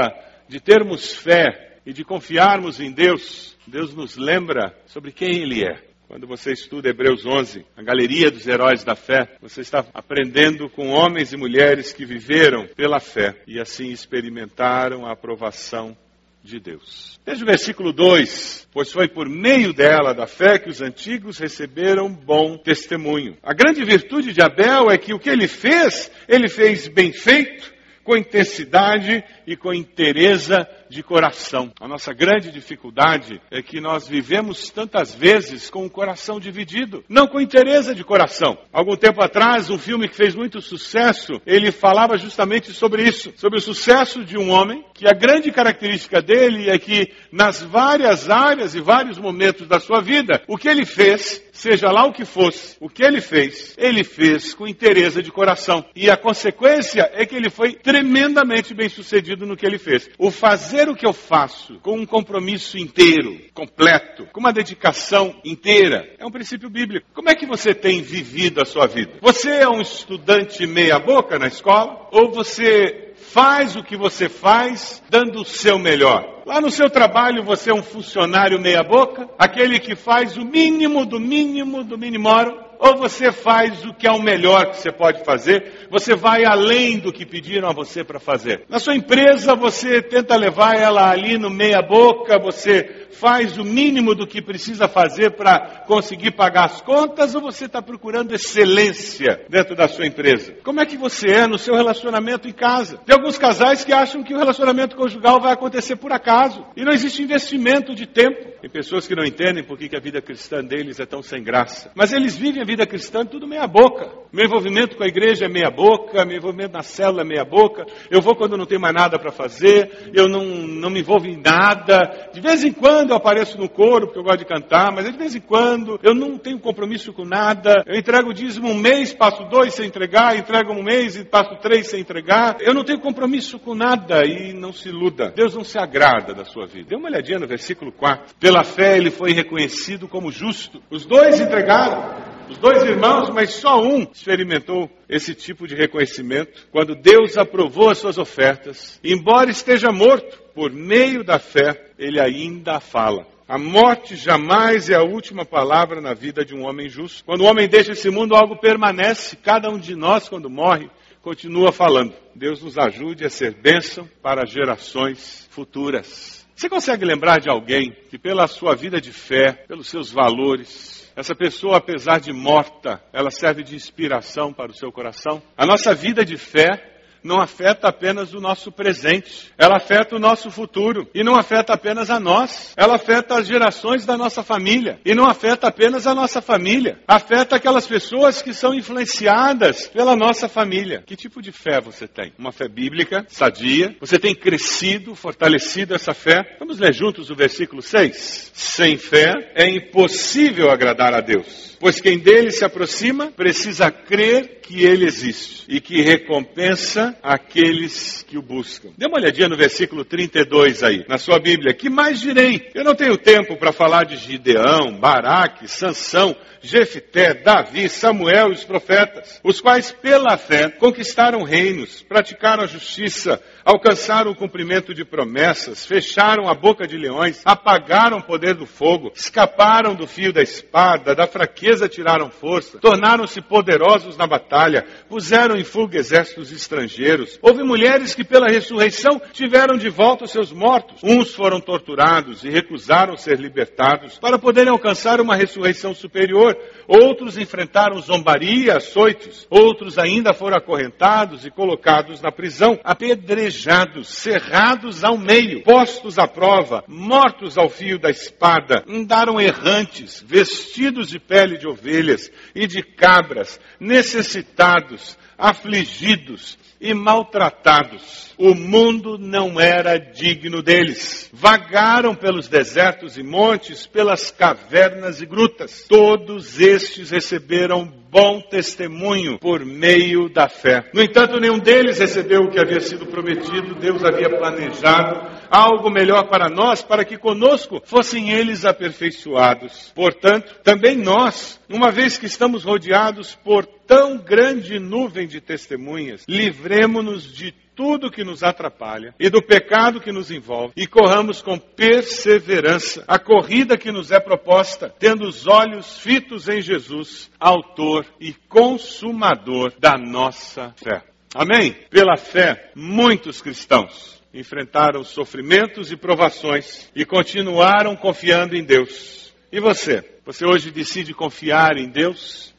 de 0.48 0.62
termos 0.62 1.14
fé 1.14 1.80
e 1.86 1.92
de 1.92 2.06
confiarmos 2.06 2.80
em 2.80 2.92
Deus, 2.92 3.58
Deus 3.68 3.94
nos 3.94 4.16
lembra 4.16 4.74
sobre 4.86 5.12
quem 5.12 5.42
Ele 5.42 5.64
é. 5.64 5.91
Quando 6.12 6.28
você 6.28 6.52
estuda 6.52 6.90
Hebreus 6.90 7.26
11, 7.26 7.66
a 7.74 7.82
galeria 7.82 8.30
dos 8.30 8.46
heróis 8.46 8.84
da 8.84 8.98
fé, 8.98 9.30
você 9.42 9.62
está 9.62 9.86
aprendendo 9.94 10.70
com 10.70 10.90
homens 10.90 11.32
e 11.32 11.38
mulheres 11.38 11.94
que 11.94 12.04
viveram 12.04 12.68
pela 12.76 13.00
fé 13.00 13.34
e 13.48 13.62
assim 13.62 13.92
experimentaram 13.92 15.06
a 15.06 15.14
aprovação 15.14 15.96
de 16.44 16.60
Deus. 16.60 17.18
Veja 17.26 17.44
o 17.44 17.48
versículo 17.48 17.94
2: 17.94 18.68
Pois 18.74 18.92
foi 18.92 19.08
por 19.08 19.30
meio 19.30 19.72
dela, 19.72 20.14
da 20.14 20.28
fé, 20.28 20.60
que 20.60 20.68
os 20.68 20.82
antigos 20.82 21.38
receberam 21.38 22.12
bom 22.12 22.58
testemunho. 22.58 23.38
A 23.42 23.54
grande 23.54 23.82
virtude 23.86 24.34
de 24.34 24.42
Abel 24.42 24.92
é 24.92 24.98
que 24.98 25.14
o 25.14 25.20
que 25.20 25.30
ele 25.30 25.48
fez, 25.48 26.12
ele 26.28 26.50
fez 26.50 26.90
bem 26.90 27.14
feito, 27.14 27.74
com 28.04 28.18
intensidade 28.18 29.24
e 29.48 29.56
com 29.56 29.74
interesa 29.74 30.68
de 30.92 31.02
coração. 31.02 31.72
A 31.80 31.88
nossa 31.88 32.14
grande 32.14 32.52
dificuldade 32.52 33.42
é 33.50 33.62
que 33.62 33.80
nós 33.80 34.08
vivemos 34.08 34.70
tantas 34.70 35.16
vezes 35.16 35.70
com 35.70 35.86
o 35.86 35.90
coração 35.90 36.38
dividido, 36.38 37.04
não 37.08 37.28
com 37.28 37.40
interesa 37.40 37.96
de 37.96 38.04
coração. 38.04 38.58
Algum 38.74 38.98
tempo 38.98 39.24
atrás, 39.24 39.70
um 39.70 39.78
filme 39.78 40.10
que 40.10 40.16
fez 40.16 40.36
muito 40.36 40.62
sucesso, 40.62 41.42
ele 41.46 41.72
falava 41.72 42.18
justamente 42.18 42.74
sobre 42.74 43.04
isso, 43.04 43.32
sobre 43.38 43.58
o 43.58 43.62
sucesso 43.62 44.26
de 44.26 44.38
um 44.38 44.52
homem, 44.52 44.84
que 44.94 45.08
a 45.08 45.14
grande 45.14 45.50
característica 45.52 46.22
dele 46.22 46.70
é 46.70 46.78
que 46.78 47.14
nas 47.32 47.64
várias 47.64 48.30
áreas 48.30 48.76
e 48.76 48.82
vários 48.82 49.18
momentos 49.18 49.68
da 49.68 49.80
sua 49.80 50.02
vida, 50.02 50.44
o 50.48 50.58
que 50.58 50.68
ele 50.68 50.86
fez 50.86 51.42
seja 51.54 51.92
lá 51.92 52.06
o 52.06 52.14
que 52.14 52.26
fosse, 52.26 52.76
o 52.80 52.90
que 52.90 53.04
ele 53.04 53.22
fez, 53.22 53.76
ele 53.78 54.04
fez 54.04 54.54
com 54.54 54.68
interesse 54.68 55.22
de 55.22 55.32
coração. 55.32 55.86
E 55.96 56.10
a 56.10 56.18
consequência 56.18 57.10
é 57.14 57.26
que 57.26 57.36
ele 57.36 57.50
foi 57.50 57.74
tremendamente 57.74 58.74
bem 58.74 58.90
sucedido 58.90 59.46
no 59.46 59.56
que 59.56 59.66
ele 59.66 59.78
fez. 59.78 60.10
O 60.18 60.32
fazer 60.32 60.81
o 60.90 60.96
que 60.96 61.06
eu 61.06 61.14
faço 61.14 61.80
com 61.82 62.00
um 62.00 62.06
compromisso 62.06 62.78
inteiro, 62.78 63.38
completo, 63.54 64.28
com 64.32 64.40
uma 64.40 64.54
dedicação 64.54 65.36
inteira, 65.44 66.16
é 66.18 66.26
um 66.26 66.32
princípio 66.32 66.70
bíblico. 66.70 67.08
Como 67.14 67.30
é 67.30 67.36
que 67.36 67.46
você 67.46 67.74
tem 67.74 68.02
vivido 68.02 68.62
a 68.62 68.66
sua 68.66 68.88
vida? 68.88 69.14
Você 69.22 69.50
é 69.50 69.68
um 69.68 69.82
estudante 69.82 70.66
meia-boca 70.66 71.38
na 71.38 71.48
escola? 71.48 72.08
Ou 72.12 72.32
você 72.32 73.12
faz 73.16 73.76
o 73.76 73.84
que 73.84 73.96
você 73.96 74.28
faz 74.28 75.02
dando 75.10 75.42
o 75.42 75.46
seu 75.46 75.80
melhor. 75.80 76.44
Lá 76.46 76.60
no 76.60 76.72
seu 76.72 76.90
trabalho 76.90 77.44
você 77.44 77.72
é 77.72 77.74
um 77.74 77.84
funcionário 77.84 78.60
meia-boca, 78.60 79.30
aquele 79.38 79.80
que 79.80 79.96
faz 79.96 80.38
o 80.38 80.44
mínimo 80.44 81.06
do 81.06 81.20
mínimo 81.20 81.84
do 81.84 81.98
minimoro, 81.98 82.71
ou 82.82 82.98
você 82.98 83.32
faz 83.32 83.86
o 83.86 83.94
que 83.94 84.08
é 84.08 84.12
o 84.12 84.22
melhor 84.22 84.72
que 84.72 84.78
você 84.78 84.92
pode 84.92 85.24
fazer, 85.24 85.88
você 85.92 86.16
vai 86.16 86.44
além 86.44 86.98
do 86.98 87.14
que 87.14 87.28
pediram 87.28 87.70
a 87.70 87.74
você 87.74 88.04
para 88.04 88.20
fazer. 88.20 88.64
Na 88.68 88.80
sua 88.80 88.96
empresa 88.96 89.54
você 89.54 90.02
tenta 90.02 90.36
levar 90.36 90.76
ela 90.76 91.12
ali 91.12 91.38
no 91.38 91.52
meia-boca, 91.52 92.40
você 92.40 93.08
faz 93.12 93.56
o 93.60 93.64
mínimo 93.64 94.16
do 94.16 94.26
que 94.26 94.42
precisa 94.42 94.88
fazer 94.88 95.32
para 95.36 95.84
conseguir 95.86 96.32
pagar 96.32 96.66
as 96.66 96.82
contas 96.82 97.36
ou 97.36 97.42
você 97.42 97.66
está 97.66 97.80
procurando 97.80 98.34
excelência 98.34 99.46
dentro 99.48 99.76
da 99.76 99.88
sua 99.88 100.08
empresa? 100.08 100.56
Como 100.64 100.80
é 100.80 100.86
que 100.88 100.98
você 100.98 101.28
é 101.28 101.46
no 101.46 101.60
seu 101.60 101.76
relacionamento 101.76 102.48
em 102.48 102.54
casa? 102.54 102.98
Tem 103.06 103.16
alguns 103.16 103.38
casais 103.38 103.86
que 103.86 103.94
acham 103.94 104.24
que 104.24 104.34
o 104.34 104.38
relacionamento 104.38 104.96
conjugal 104.96 105.40
vai 105.40 105.54
acontecer 105.54 105.98
por 105.98 106.12
acaso 106.12 106.66
e 106.76 106.84
não 106.84 106.92
existe 106.92 107.22
investimento 107.22 107.94
de 107.94 108.08
tempo. 108.08 108.60
Tem 108.60 108.70
pessoas 108.70 109.06
que 109.06 109.16
não 109.16 109.24
entendem 109.24 109.64
por 109.64 109.78
que 109.78 109.96
a 109.96 110.00
vida 110.00 110.22
cristã 110.22 110.64
deles 110.64 111.00
é 111.00 111.06
tão 111.06 111.22
sem 111.22 111.44
graça. 111.44 111.92
Mas 111.96 112.12
eles 112.14 112.36
vivem 112.36 112.62
a 112.62 112.66
vida 112.72 112.88
cristã 112.88 113.26
tudo 113.26 113.46
meia 113.46 113.68
boca. 113.68 114.22
Meu 114.32 114.46
envolvimento 114.46 114.96
com 114.96 115.04
a 115.04 115.08
igreja 115.08 115.46
é 115.46 115.50
meia 115.50 115.70
boca, 115.70 116.24
meu 116.24 116.38
envolvimento 116.38 116.72
na 116.72 116.82
célula 116.82 117.22
é 117.22 117.26
meia 117.26 117.44
boca. 117.44 117.86
Eu 118.10 118.22
vou 118.22 118.34
quando 118.34 118.56
não 118.56 118.66
tem 118.66 118.80
mais 118.80 118.94
nada 118.94 119.20
para 119.20 119.30
fazer, 119.30 120.10
eu 120.14 120.30
não, 120.30 120.46
não 120.46 120.90
me 120.90 121.02
envolvo 121.02 121.28
em 121.28 121.36
nada. 121.36 122.30
De 122.34 122.40
vez 122.40 122.64
em 122.64 122.72
quando 122.72 123.10
eu 123.10 123.18
apareço 123.18 123.58
no 123.58 123.68
coro, 123.68 124.06
porque 124.06 124.20
eu 124.20 124.24
gosto 124.24 124.40
de 124.40 124.46
cantar, 124.46 124.90
mas 124.94 125.04
de 125.04 125.18
vez 125.18 125.36
em 125.36 125.42
quando 125.42 126.00
eu 126.02 126.16
não 126.16 126.38
tenho 126.38 126.60
compromisso 126.60 127.12
com 127.12 127.26
nada. 127.26 127.84
Eu 127.86 128.00
entrego 128.00 128.30
o 128.30 128.34
dízimo 128.34 128.70
um 128.70 128.74
mês, 128.74 129.14
passo 129.14 129.44
dois 129.50 129.74
sem 129.74 129.88
entregar, 129.88 130.38
entrego 130.38 130.72
um 130.72 130.82
mês 130.82 131.18
e 131.18 131.26
passo 131.26 131.58
três 131.58 131.88
sem 131.88 132.00
entregar. 132.00 132.56
Eu 132.62 132.74
não 132.74 132.86
tenho 132.86 133.02
compromisso 133.02 133.60
com 133.60 133.76
nada 133.76 134.26
e 134.26 134.54
não 134.54 134.72
se 134.72 134.88
iluda. 134.88 135.34
Deus 135.36 135.56
não 135.56 135.66
se 135.66 135.78
agrada 135.78 136.34
da 136.34 136.46
sua 136.46 136.66
vida. 136.66 136.88
Dê 136.92 136.96
uma 136.96 137.10
olhadinha 137.10 137.38
no 137.38 137.48
versículo 137.48 137.92
4. 137.92 138.34
Pela 138.40 138.64
fé 138.64 138.96
ele 138.96 139.12
foi 139.12 139.34
reconhecido 139.34 140.08
como 140.08 140.32
justo. 140.32 140.82
Os 140.90 141.06
dois 141.06 141.42
entregaram 141.42 142.31
os 142.52 142.58
dois 142.58 142.84
irmãos, 142.84 143.30
mas 143.30 143.54
só 143.54 143.82
um 143.82 144.04
experimentou 144.04 144.90
esse 145.08 145.34
tipo 145.34 145.66
de 145.66 145.74
reconhecimento 145.74 146.68
quando 146.70 146.94
Deus 146.94 147.38
aprovou 147.38 147.90
as 147.90 147.98
suas 147.98 148.18
ofertas. 148.18 149.00
Embora 149.02 149.50
esteja 149.50 149.90
morto, 149.90 150.38
por 150.54 150.72
meio 150.72 151.24
da 151.24 151.40
fé, 151.40 151.92
ele 151.98 152.20
ainda 152.20 152.82
fala. 152.82 153.26
A 153.48 153.58
morte 153.58 154.18
jamais 154.18 154.90
é 154.90 154.96
a 154.96 155.04
última 155.04 155.46
palavra 155.46 156.02
na 156.02 156.14
vida 156.14 156.44
de 156.44 156.54
um 156.54 156.68
homem 156.68 156.90
justo. 156.90 157.24
Quando 157.24 157.42
o 157.42 157.46
homem 157.46 157.70
deixa 157.70 157.94
esse 157.94 158.10
mundo, 158.10 158.36
algo 158.36 158.58
permanece. 158.58 159.38
Cada 159.38 159.70
um 159.70 159.78
de 159.78 159.96
nós, 159.96 160.28
quando 160.28 160.50
morre, 160.50 160.90
continua 161.22 161.72
falando. 161.72 162.14
Deus 162.36 162.62
nos 162.62 162.78
ajude 162.78 163.26
a 163.26 163.30
ser 163.30 163.54
bênção 163.54 164.10
para 164.22 164.46
gerações 164.46 165.48
futuras. 165.52 166.46
Você 166.54 166.70
consegue 166.70 167.06
lembrar 167.06 167.40
de 167.40 167.50
alguém 167.50 167.96
que, 168.10 168.18
pela 168.18 168.46
sua 168.48 168.76
vida 168.76 169.00
de 169.02 169.12
fé, 169.12 169.52
pelos 169.68 169.90
seus 169.90 170.12
valores, 170.12 171.01
essa 171.16 171.36
pessoa, 171.36 171.78
apesar 171.78 172.20
de 172.20 172.32
morta, 172.32 173.02
ela 173.12 173.30
serve 173.30 173.64
de 173.64 173.76
inspiração 173.76 174.54
para 174.54 174.72
o 174.72 174.76
seu 174.76 174.92
coração. 174.92 175.42
A 175.58 175.66
nossa 175.66 175.94
vida 175.94 176.24
de 176.24 176.38
fé 176.38 177.01
não 177.24 177.40
afeta 177.40 177.88
apenas 177.88 178.34
o 178.34 178.40
nosso 178.40 178.72
presente, 178.72 179.52
ela 179.58 179.78
afeta 179.78 180.16
o 180.16 180.20
nosso 180.20 180.50
futuro. 180.50 181.10
E 181.14 181.24
não 181.24 181.36
afeta 181.36 181.74
apenas 181.74 182.10
a 182.10 182.20
nós, 182.20 182.74
ela 182.76 182.96
afeta 182.96 183.36
as 183.36 183.48
gerações 183.48 184.06
da 184.06 184.18
nossa 184.18 184.44
família. 184.44 185.00
E 185.06 185.14
não 185.14 185.26
afeta 185.26 185.68
apenas 185.68 186.08
a 186.08 186.16
nossa 186.16 186.42
família, 186.42 187.00
afeta 187.08 187.56
aquelas 187.56 187.88
pessoas 187.88 188.42
que 188.42 188.54
são 188.54 188.74
influenciadas 188.74 189.88
pela 189.88 190.16
nossa 190.16 190.48
família. 190.48 191.04
Que 191.06 191.16
tipo 191.16 191.42
de 191.42 191.52
fé 191.52 191.80
você 191.80 192.08
tem? 192.08 192.34
Uma 192.38 192.52
fé 192.52 192.68
bíblica, 192.68 193.26
sadia? 193.28 193.96
Você 194.00 194.18
tem 194.18 194.36
crescido, 194.36 195.16
fortalecido 195.16 195.96
essa 195.96 196.14
fé? 196.14 196.58
Vamos 196.60 196.80
ler 196.80 196.94
juntos 196.94 197.30
o 197.30 197.36
versículo 197.36 197.82
6. 197.82 198.52
Sem 198.54 198.98
fé 198.98 199.52
é 199.56 199.70
impossível 199.70 200.70
agradar 200.70 201.14
a 201.14 201.22
Deus. 201.22 201.71
Pois 201.82 202.00
quem 202.00 202.20
dele 202.20 202.52
se 202.52 202.64
aproxima 202.64 203.32
precisa 203.32 203.90
crer 203.90 204.60
que 204.62 204.86
ele 204.86 205.04
existe 205.04 205.66
e 205.68 205.82
que 205.82 206.00
recompensa 206.04 207.18
aqueles 207.24 208.24
que 208.24 208.38
o 208.38 208.42
buscam. 208.42 208.90
Dê 208.96 209.08
uma 209.08 209.18
olhadinha 209.18 209.50
no 209.50 209.58
versículo 209.58 210.06
32 210.06 210.84
aí, 210.84 211.04
na 211.10 211.18
sua 211.18 211.40
Bíblia. 211.40 211.74
Que 211.74 211.90
mais 211.90 212.20
direi? 212.22 212.70
Eu 212.76 212.84
não 212.84 212.94
tenho 212.94 213.18
tempo 213.18 213.58
para 213.58 213.72
falar 213.72 214.06
de 214.06 214.16
Gideão, 214.16 215.00
Baraque, 215.00 215.68
Sansão, 215.68 216.36
Jefité, 216.62 217.34
Davi, 217.34 217.90
Samuel 217.90 218.50
e 218.50 218.54
os 218.54 218.64
profetas, 218.64 219.42
os 219.44 219.60
quais 219.60 219.92
pela 219.92 220.38
fé 220.38 220.70
conquistaram 220.70 221.42
reinos, 221.42 222.04
praticaram 222.04 222.64
a 222.64 222.68
justiça, 222.68 223.42
alcançaram 223.66 224.32
o 224.32 224.36
cumprimento 224.36 224.94
de 224.94 225.04
promessas, 225.04 225.86
fecharam 225.86 226.48
a 226.48 226.54
boca 226.54 226.88
de 226.88 226.98
leões, 226.98 227.42
apagaram 227.44 228.20
o 228.20 228.24
poder 228.24 228.54
do 228.54 228.68
fogo, 228.68 229.12
escaparam 229.16 229.96
do 229.96 230.06
fio 230.06 230.32
da 230.32 230.44
espada, 230.44 231.16
da 231.16 231.26
fraqueza 231.26 231.71
tiraram 231.90 232.30
força, 232.30 232.80
tornaram-se 232.80 233.42
poderosos 233.42 234.18
na 234.18 234.28
batalha, 234.28 234.86
puseram 235.08 235.56
em 235.56 235.64
fuga 235.64 235.98
exércitos 235.98 236.52
estrangeiros. 236.52 237.40
Houve 237.42 237.64
mulheres 237.64 238.14
que 238.14 238.24
pela 238.24 238.48
ressurreição 238.48 239.22
tiveram 239.32 239.78
de 239.78 239.90
volta 239.90 240.26
os 240.26 240.32
seus 240.32 240.52
mortos. 240.52 241.02
Uns 241.04 241.34
foram 241.34 241.60
torturados 241.60 242.44
e 242.44 242.50
recusaram 242.50 243.16
ser 243.16 243.40
libertados 243.40 244.20
para 244.20 244.38
poderem 244.38 244.72
alcançar 244.72 245.22
uma 245.22 245.36
ressurreição 245.36 245.94
superior. 245.94 246.58
Outros 246.88 247.38
enfrentaram 247.38 248.00
zombaria, 248.00 248.78
açoites. 248.78 249.48
Outros 249.50 249.98
ainda 249.98 250.34
foram 250.34 250.58
acorrentados 250.58 251.46
e 251.46 251.52
colocados 251.52 252.22
na 252.22 252.32
prisão, 252.32 252.80
apedrejados, 252.84 254.10
cerrados 254.10 255.04
ao 255.04 255.18
meio, 255.18 255.64
postos 255.64 256.18
à 256.18 256.28
prova, 256.28 256.84
mortos 256.88 257.58
ao 257.58 257.70
fio 257.70 258.00
da 258.00 258.10
espada, 258.10 258.84
andaram 258.88 259.40
errantes, 259.40 260.24
vestidos 260.26 261.10
de 261.10 261.20
pele 261.20 261.58
de 261.62 261.68
ovelhas 261.68 262.30
e 262.54 262.68
de 262.68 262.84
cabras, 262.84 263.60
necessitados, 263.80 265.18
afligidos 265.38 266.58
e 266.80 266.94
maltratados. 266.94 268.34
O 268.38 268.56
mundo 268.56 269.18
não 269.18 269.62
era 269.62 269.98
digno 269.98 270.64
deles. 270.64 271.30
Vagaram 271.32 272.16
pelos 272.16 272.48
desertos 272.48 273.18
e 273.18 273.24
montes, 273.24 273.86
pelas 273.86 274.32
cavernas 274.32 275.22
e 275.22 275.26
grutas. 275.26 275.86
Todos 275.88 276.60
estes 276.60 277.12
receberam 277.12 278.01
bom 278.12 278.42
testemunho 278.42 279.40
por 279.40 279.66
meio 279.66 280.28
da 280.28 280.50
fé. 280.50 280.90
No 280.94 281.02
entanto, 281.02 281.40
nenhum 281.40 281.58
deles 281.58 281.98
recebeu 281.98 282.42
o 282.42 282.52
que 282.52 282.60
havia 282.60 282.82
sido 282.82 283.06
prometido. 283.06 283.76
Deus 283.76 284.04
havia 284.04 284.30
planejado 284.30 285.32
algo 285.50 285.90
melhor 285.90 286.28
para 286.28 286.50
nós, 286.50 286.82
para 286.82 287.06
que 287.06 287.18
conosco 287.18 287.82
fossem 287.86 288.32
eles 288.32 288.66
aperfeiçoados. 288.66 289.94
Portanto, 289.96 290.60
também 290.62 290.98
nós, 290.98 291.58
uma 291.70 291.90
vez 291.90 292.18
que 292.18 292.26
estamos 292.26 292.66
rodeados 292.66 293.34
por 293.36 293.66
tão 293.66 294.18
grande 294.18 294.78
nuvem 294.78 295.26
de 295.26 295.40
testemunhas, 295.40 296.26
livremos-nos 296.28 297.24
de 297.34 297.54
tudo 297.82 298.12
que 298.12 298.24
nos 298.24 298.44
atrapalha 298.44 299.16
e 299.20 299.28
do 299.28 299.42
pecado 299.42 300.00
que 300.00 300.12
nos 300.12 300.30
envolve 300.30 300.72
e 300.78 300.86
corramos 300.86 301.42
com 301.42 301.58
perseverança 301.58 303.04
a 303.08 303.18
corrida 303.18 303.76
que 303.76 303.92
nos 303.92 304.12
é 304.12 304.20
proposta, 304.20 304.94
tendo 305.00 305.28
os 305.28 305.48
olhos 305.48 305.98
fitos 305.98 306.48
em 306.48 306.62
Jesus, 306.62 307.32
autor 307.40 308.06
e 308.20 308.34
consumador 308.48 309.74
da 309.80 309.98
nossa 309.98 310.76
fé. 310.78 311.02
Amém? 311.34 311.76
Pela 311.90 312.18
fé, 312.18 312.70
muitos 312.76 313.42
cristãos 313.42 314.22
enfrentaram 314.32 315.04
sofrimentos 315.04 315.92
e 315.92 315.98
provações 315.98 316.88
e 316.96 317.04
continuaram 317.04 317.96
confiando 317.96 318.56
em 318.56 318.64
Deus. 318.64 319.34
E 319.52 319.60
você? 319.60 320.08
Você 320.24 320.46
hoje 320.46 320.70
decide 320.70 321.16
confiar 321.16 321.78
em 321.78 321.90
Deus? 321.90 322.52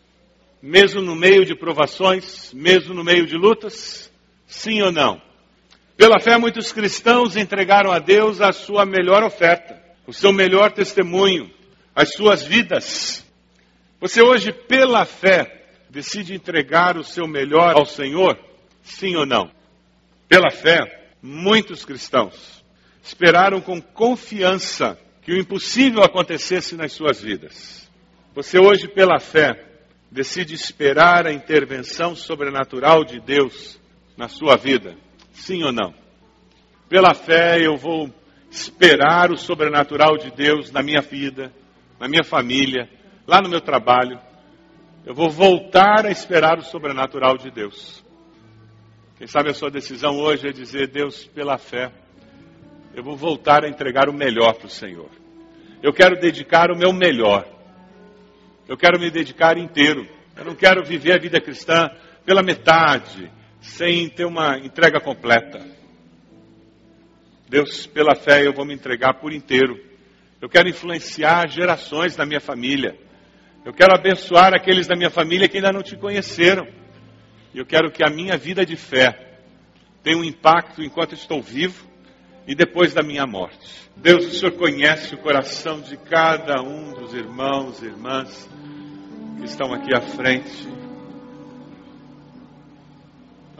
mesmo 0.63 1.03
no 1.03 1.17
meio 1.17 1.45
de 1.45 1.57
provações, 1.57 2.53
mesmo 2.55 2.95
no 2.95 3.03
meio 3.03 3.27
de 3.27 3.37
lutas? 3.37 4.12
Sim 4.53 4.83
ou 4.83 4.93
não? 4.93 5.21
Pela 5.97 6.21
fé, 6.21 6.37
muitos 6.37 6.73
cristãos 6.73 7.37
entregaram 7.37 7.91
a 7.91 7.99
Deus 7.99 8.43
a 8.43 8.53
sua 8.53 8.85
melhor 8.85 9.25
oferta, 9.25 9.83
o 10.07 10.13
seu 10.13 10.31
melhor 10.31 10.71
testemunho, 10.71 11.51
as 11.95 12.13
suas 12.13 12.45
vidas. 12.45 13.27
Você 13.99 14.21
hoje, 14.21 14.53
pela 14.53 15.07
fé, 15.07 15.65
decide 15.89 16.35
entregar 16.35 16.99
o 16.99 17.03
seu 17.03 17.27
melhor 17.27 17.79
ao 17.79 17.87
Senhor? 17.87 18.39
Sim 18.83 19.17
ou 19.17 19.25
não? 19.25 19.51
Pela 20.29 20.51
fé, 20.51 21.09
muitos 21.23 21.83
cristãos 21.85 22.63
esperaram 23.03 23.59
com 23.59 23.81
confiança 23.81 24.99
que 25.23 25.33
o 25.33 25.39
impossível 25.39 26.03
acontecesse 26.03 26.77
nas 26.77 26.93
suas 26.93 27.23
vidas. 27.23 27.91
Você 28.35 28.59
hoje, 28.59 28.87
pela 28.87 29.19
fé, 29.19 29.65
decide 30.11 30.55
esperar 30.55 31.27
a 31.27 31.33
intervenção 31.33 32.15
sobrenatural 32.15 33.03
de 33.03 33.19
Deus 33.19 33.81
na 34.17 34.29
sua 34.29 34.57
vida? 34.57 34.97
Sim 35.33 35.63
ou 35.65 35.73
não? 35.73 35.95
Pela 36.89 37.15
fé 37.15 37.59
eu 37.61 37.77
vou 37.77 38.13
esperar 38.51 39.31
o 39.31 39.37
sobrenatural 39.37 40.19
de 40.19 40.31
Deus 40.31 40.71
na 40.71 40.83
minha 40.83 41.01
vida, 41.01 41.53
na 41.99 42.09
minha 42.09 42.23
família, 42.23 42.89
lá 43.27 43.41
no 43.41 43.49
meu 43.49 43.61
trabalho. 43.61 44.21
Eu 45.05 45.15
vou 45.15 45.31
voltar 45.31 46.07
a 46.07 46.11
esperar 46.11 46.59
o 46.59 46.63
sobrenatural 46.63 47.37
de 47.37 47.51
Deus. 47.51 48.05
Quem 49.17 49.27
sabe 49.27 49.51
a 49.51 49.55
sua 49.55 49.71
decisão 49.71 50.19
hoje 50.19 50.49
é 50.49 50.53
dizer, 50.53 50.89
Deus, 50.89 51.25
pela 51.27 51.59
fé, 51.59 51.91
eu 52.95 53.03
vou 53.03 53.17
voltar 53.17 53.65
a 53.65 53.69
entregar 53.69 54.09
o 54.09 54.13
melhor 54.13 54.55
para 54.55 54.67
o 54.67 54.71
Senhor. 54.71 55.11
Eu 55.83 55.93
quero 55.93 56.21
dedicar 56.21 56.71
o 56.71 56.77
meu 56.77 56.93
melhor 56.93 57.47
eu 58.69 58.77
quero 58.77 58.99
me 58.99 59.11
dedicar 59.11 59.59
inteiro. 59.59 60.09
Eu 60.37 60.45
não 60.45 60.55
quero 60.55 60.85
viver 60.85 61.13
a 61.13 61.19
vida 61.19 61.41
cristã 61.41 61.91
pela 62.25 62.43
metade, 62.43 63.31
sem 63.63 64.09
ter 64.09 64.27
uma 64.27 64.59
entrega 64.59 65.01
completa. 65.01 65.65
Deus, 67.49 67.87
pela 67.87 68.15
fé, 68.15 68.47
eu 68.47 68.53
vou 68.53 68.67
me 68.67 68.75
entregar 68.75 69.15
por 69.15 69.33
inteiro. 69.33 69.79
Eu 70.41 70.49
quero 70.49 70.69
influenciar 70.69 71.49
gerações 71.49 72.17
da 72.17 72.27
minha 72.27 72.41
família. 72.41 72.99
Eu 73.65 73.73
quero 73.73 73.95
abençoar 73.95 74.53
aqueles 74.53 74.89
da 74.89 74.97
minha 74.97 75.11
família 75.11 75.49
que 75.49 75.59
ainda 75.59 75.73
não 75.73 75.83
te 75.83 75.97
conheceram. 75.97 76.67
Eu 77.55 77.65
quero 77.65 77.93
que 77.93 78.03
a 78.03 78.11
minha 78.11 78.37
vida 78.37 78.67
de 78.67 78.75
fé 78.75 79.39
tenha 80.03 80.19
um 80.19 80.25
impacto 80.25 80.83
enquanto 80.83 81.15
estou 81.15 81.41
vivo 81.41 81.87
e 82.47 82.55
depois 82.55 82.93
da 82.93 83.03
minha 83.03 83.25
morte. 83.27 83.89
Deus, 83.97 84.27
o 84.27 84.31
Senhor 84.31 84.53
conhece 84.53 85.15
o 85.15 85.19
coração 85.19 85.81
de 85.81 85.97
cada 85.97 86.61
um 86.61 86.93
dos 86.93 87.15
irmãos 87.15 87.81
e 87.81 87.87
irmãs 87.87 88.49
que 89.39 89.45
estão 89.45 89.73
aqui 89.73 89.95
à 89.95 90.01
frente. 90.01 90.82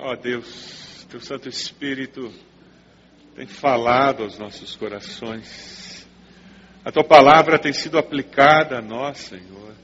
Ó 0.05 0.11
oh, 0.11 0.17
Deus, 0.17 1.07
Teu 1.09 1.21
Santo 1.21 1.49
Espírito 1.49 2.33
tem 3.37 3.47
falado 3.47 4.25
aos 4.25 4.37
nossos 4.37 4.75
corações. 4.75 6.05
A 6.85 6.91
Tua 6.91 7.05
palavra 7.05 7.57
tem 7.57 7.73
sido 7.73 7.97
aplicada 7.97 8.79
a 8.79 8.83
nós, 8.83 9.19
Senhor. 9.19 9.77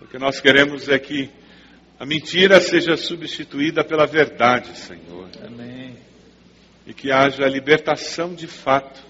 O 0.00 0.06
que 0.06 0.18
nós 0.18 0.40
queremos 0.40 0.88
é 0.88 0.98
que 0.98 1.30
a 2.00 2.06
mentira 2.06 2.62
seja 2.62 2.96
substituída 2.96 3.84
pela 3.84 4.06
verdade, 4.06 4.74
Senhor. 4.74 5.28
Amém 5.44 5.98
e 6.86 6.94
que 6.94 7.12
haja 7.12 7.46
libertação 7.46 8.32
de 8.32 8.46
fato. 8.46 9.04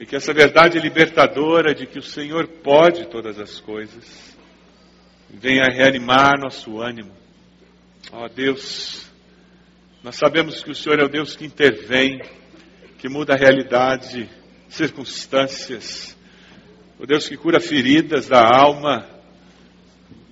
E 0.00 0.06
que 0.06 0.16
essa 0.16 0.34
verdade 0.34 0.80
libertadora 0.80 1.72
de 1.72 1.86
que 1.86 2.00
o 2.00 2.02
Senhor 2.02 2.48
pode 2.48 3.06
todas 3.06 3.38
as 3.38 3.60
coisas 3.60 4.36
venha 5.30 5.64
reanimar 5.64 6.38
nosso 6.38 6.80
ânimo. 6.80 7.12
Ó 8.12 8.24
oh, 8.24 8.28
Deus, 8.28 9.06
nós 10.02 10.16
sabemos 10.16 10.62
que 10.62 10.70
o 10.70 10.74
Senhor 10.74 11.00
é 11.00 11.04
o 11.04 11.08
Deus 11.08 11.36
que 11.36 11.44
intervém, 11.44 12.20
que 12.98 13.08
muda 13.08 13.34
a 13.34 13.36
realidade, 13.36 14.28
circunstâncias, 14.68 16.16
o 16.98 17.06
Deus 17.06 17.28
que 17.28 17.36
cura 17.36 17.60
feridas 17.60 18.28
da 18.28 18.42
alma, 18.42 19.06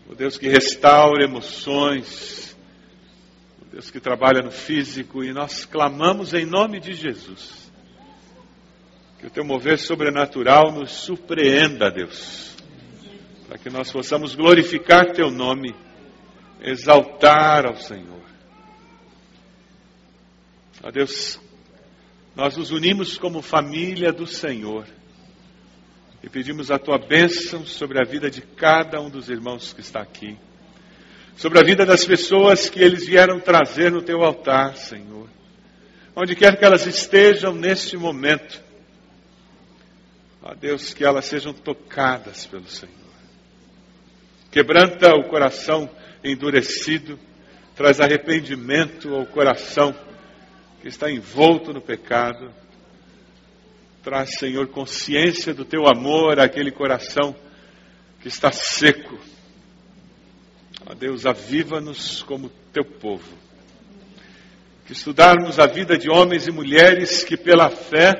o 0.09 0.15
Deus 0.15 0.39
que 0.39 0.49
restaura 0.49 1.25
emoções, 1.25 2.45
Deus 3.75 3.91
que 3.91 3.99
trabalha 3.99 4.41
no 4.41 4.53
físico, 4.53 5.25
e 5.25 5.33
nós 5.33 5.65
clamamos 5.65 6.33
em 6.33 6.47
nome 6.47 6.79
de 6.79 6.93
Jesus. 6.93 7.73
Que 9.19 9.27
o 9.27 9.31
teu 9.31 9.45
mover 9.45 9.81
sobrenatural 9.81 10.71
nos 10.71 10.93
surpreenda, 10.93 11.91
Deus. 11.91 12.54
Para 13.55 13.63
que 13.63 13.71
nós 13.71 13.93
possamos 13.93 14.35
glorificar 14.35 15.13
teu 15.13 15.31
nome, 15.31 15.73
exaltar 16.61 17.65
ao 17.65 17.77
Senhor. 17.77 18.25
Ó 20.83 20.91
Deus, 20.91 21.41
nós 22.35 22.57
nos 22.57 22.73
unimos 22.73 23.17
como 23.17 23.41
família 23.41 24.13
do 24.13 24.27
Senhor 24.27 24.89
e 26.21 26.29
pedimos 26.29 26.69
a 26.73 26.81
tua 26.81 26.99
bênção 26.99 27.65
sobre 27.65 28.01
a 28.01 28.05
vida 28.05 28.29
de 28.29 28.43
cada 28.43 29.01
um 29.01 29.09
dos 29.09 29.29
irmãos 29.29 29.73
que 29.73 29.83
está 29.83 30.01
aqui 30.01 30.37
sobre 31.37 31.61
a 31.61 31.63
vida 31.63 31.87
das 31.87 32.05
pessoas 32.05 32.69
que 32.69 32.81
eles 32.83 33.07
vieram 33.07 33.39
trazer 33.39 33.93
no 33.93 34.03
teu 34.03 34.25
altar, 34.25 34.77
Senhor. 34.77 35.29
Onde 36.17 36.35
quer 36.35 36.59
que 36.59 36.65
elas 36.65 36.87
estejam 36.87 37.55
neste 37.55 37.97
momento, 37.97 38.61
ó 40.43 40.55
Deus, 40.55 40.93
que 40.93 41.05
elas 41.05 41.27
sejam 41.27 41.53
tocadas 41.53 42.47
pelo 42.47 42.67
Senhor. 42.67 43.04
Quebranta 44.55 45.13
o 45.17 45.25
coração 45.25 45.91
endurecido, 46.23 47.19
traz 47.75 48.01
arrependimento 48.01 49.13
ao 49.13 49.27
coração 49.27 49.93
que 50.81 50.87
está 50.87 51.11
envolto 51.11 51.73
no 51.73 51.81
pecado. 51.81 52.55
Traz, 54.05 54.39
Senhor, 54.39 54.69
consciência 54.69 55.53
do 55.53 55.65
teu 55.65 55.89
amor 55.89 56.39
àquele 56.39 56.71
coração 56.71 57.35
que 58.21 58.29
está 58.29 58.53
seco 58.53 59.19
Ó 60.87 60.95
Deus, 60.95 61.25
aviva-nos 61.25 62.23
como 62.23 62.51
teu 62.73 62.85
povo. 62.85 63.37
Que 64.87 64.93
estudarmos 64.93 65.59
a 65.59 65.67
vida 65.67 65.97
de 65.97 66.11
homens 66.11 66.47
e 66.47 66.53
mulheres 66.53 67.25
que, 67.25 67.37
pela 67.37 67.71
fé, 67.71 68.13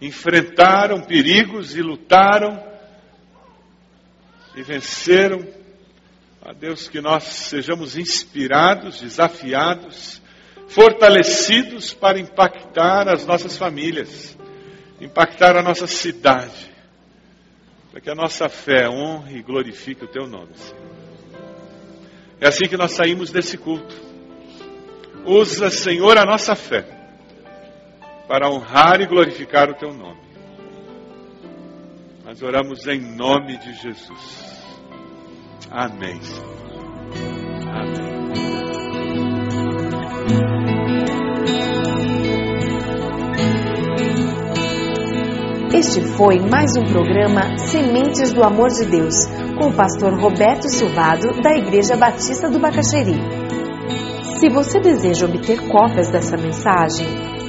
enfrentaram 0.00 1.00
perigos 1.00 1.76
e 1.76 1.82
lutaram 1.82 2.64
e 4.54 4.62
venceram. 4.62 5.57
Ó 6.48 6.54
Deus, 6.54 6.88
que 6.88 6.98
nós 6.98 7.24
sejamos 7.24 7.98
inspirados, 7.98 9.02
desafiados, 9.02 10.22
fortalecidos 10.66 11.92
para 11.92 12.18
impactar 12.18 13.06
as 13.06 13.26
nossas 13.26 13.58
famílias, 13.58 14.34
impactar 14.98 15.58
a 15.58 15.62
nossa 15.62 15.86
cidade, 15.86 16.74
para 17.90 18.00
que 18.00 18.08
a 18.08 18.14
nossa 18.14 18.48
fé 18.48 18.88
honre 18.88 19.40
e 19.40 19.42
glorifique 19.42 20.06
o 20.06 20.08
teu 20.08 20.26
nome, 20.26 20.54
Senhor. 20.54 20.88
É 22.40 22.48
assim 22.48 22.66
que 22.66 22.78
nós 22.78 22.92
saímos 22.92 23.30
desse 23.30 23.58
culto. 23.58 23.94
Usa, 25.26 25.68
Senhor, 25.68 26.16
a 26.16 26.24
nossa 26.24 26.54
fé 26.54 26.82
para 28.26 28.48
honrar 28.48 29.02
e 29.02 29.06
glorificar 29.06 29.68
o 29.68 29.74
teu 29.74 29.92
nome. 29.92 30.22
Nós 32.24 32.42
oramos 32.42 32.86
em 32.86 33.00
nome 33.00 33.58
de 33.58 33.74
Jesus. 33.74 34.57
Amém. 35.70 36.20
Amém. 37.72 38.08
Este 45.74 46.00
foi 46.16 46.40
mais 46.40 46.76
um 46.76 46.84
programa 46.84 47.58
Sementes 47.58 48.32
do 48.32 48.42
Amor 48.42 48.68
de 48.68 48.86
Deus, 48.86 49.14
com 49.58 49.68
o 49.68 49.72
pastor 49.72 50.18
Roberto 50.18 50.68
Silvado, 50.68 51.40
da 51.42 51.54
Igreja 51.54 51.96
Batista 51.96 52.48
do 52.48 52.58
Bacaxeri. 52.58 53.14
Se 54.38 54.48
você 54.48 54.80
deseja 54.80 55.26
obter 55.26 55.68
cópias 55.68 56.10
dessa 56.10 56.36
mensagem, 56.36 57.06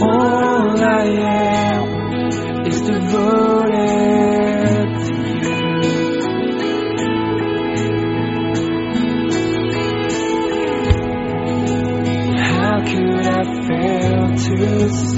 All 0.00 0.76
I 0.76 1.20
am 1.22 2.66
is 2.66 2.80
devoted 2.82 4.07
It's 14.80 15.17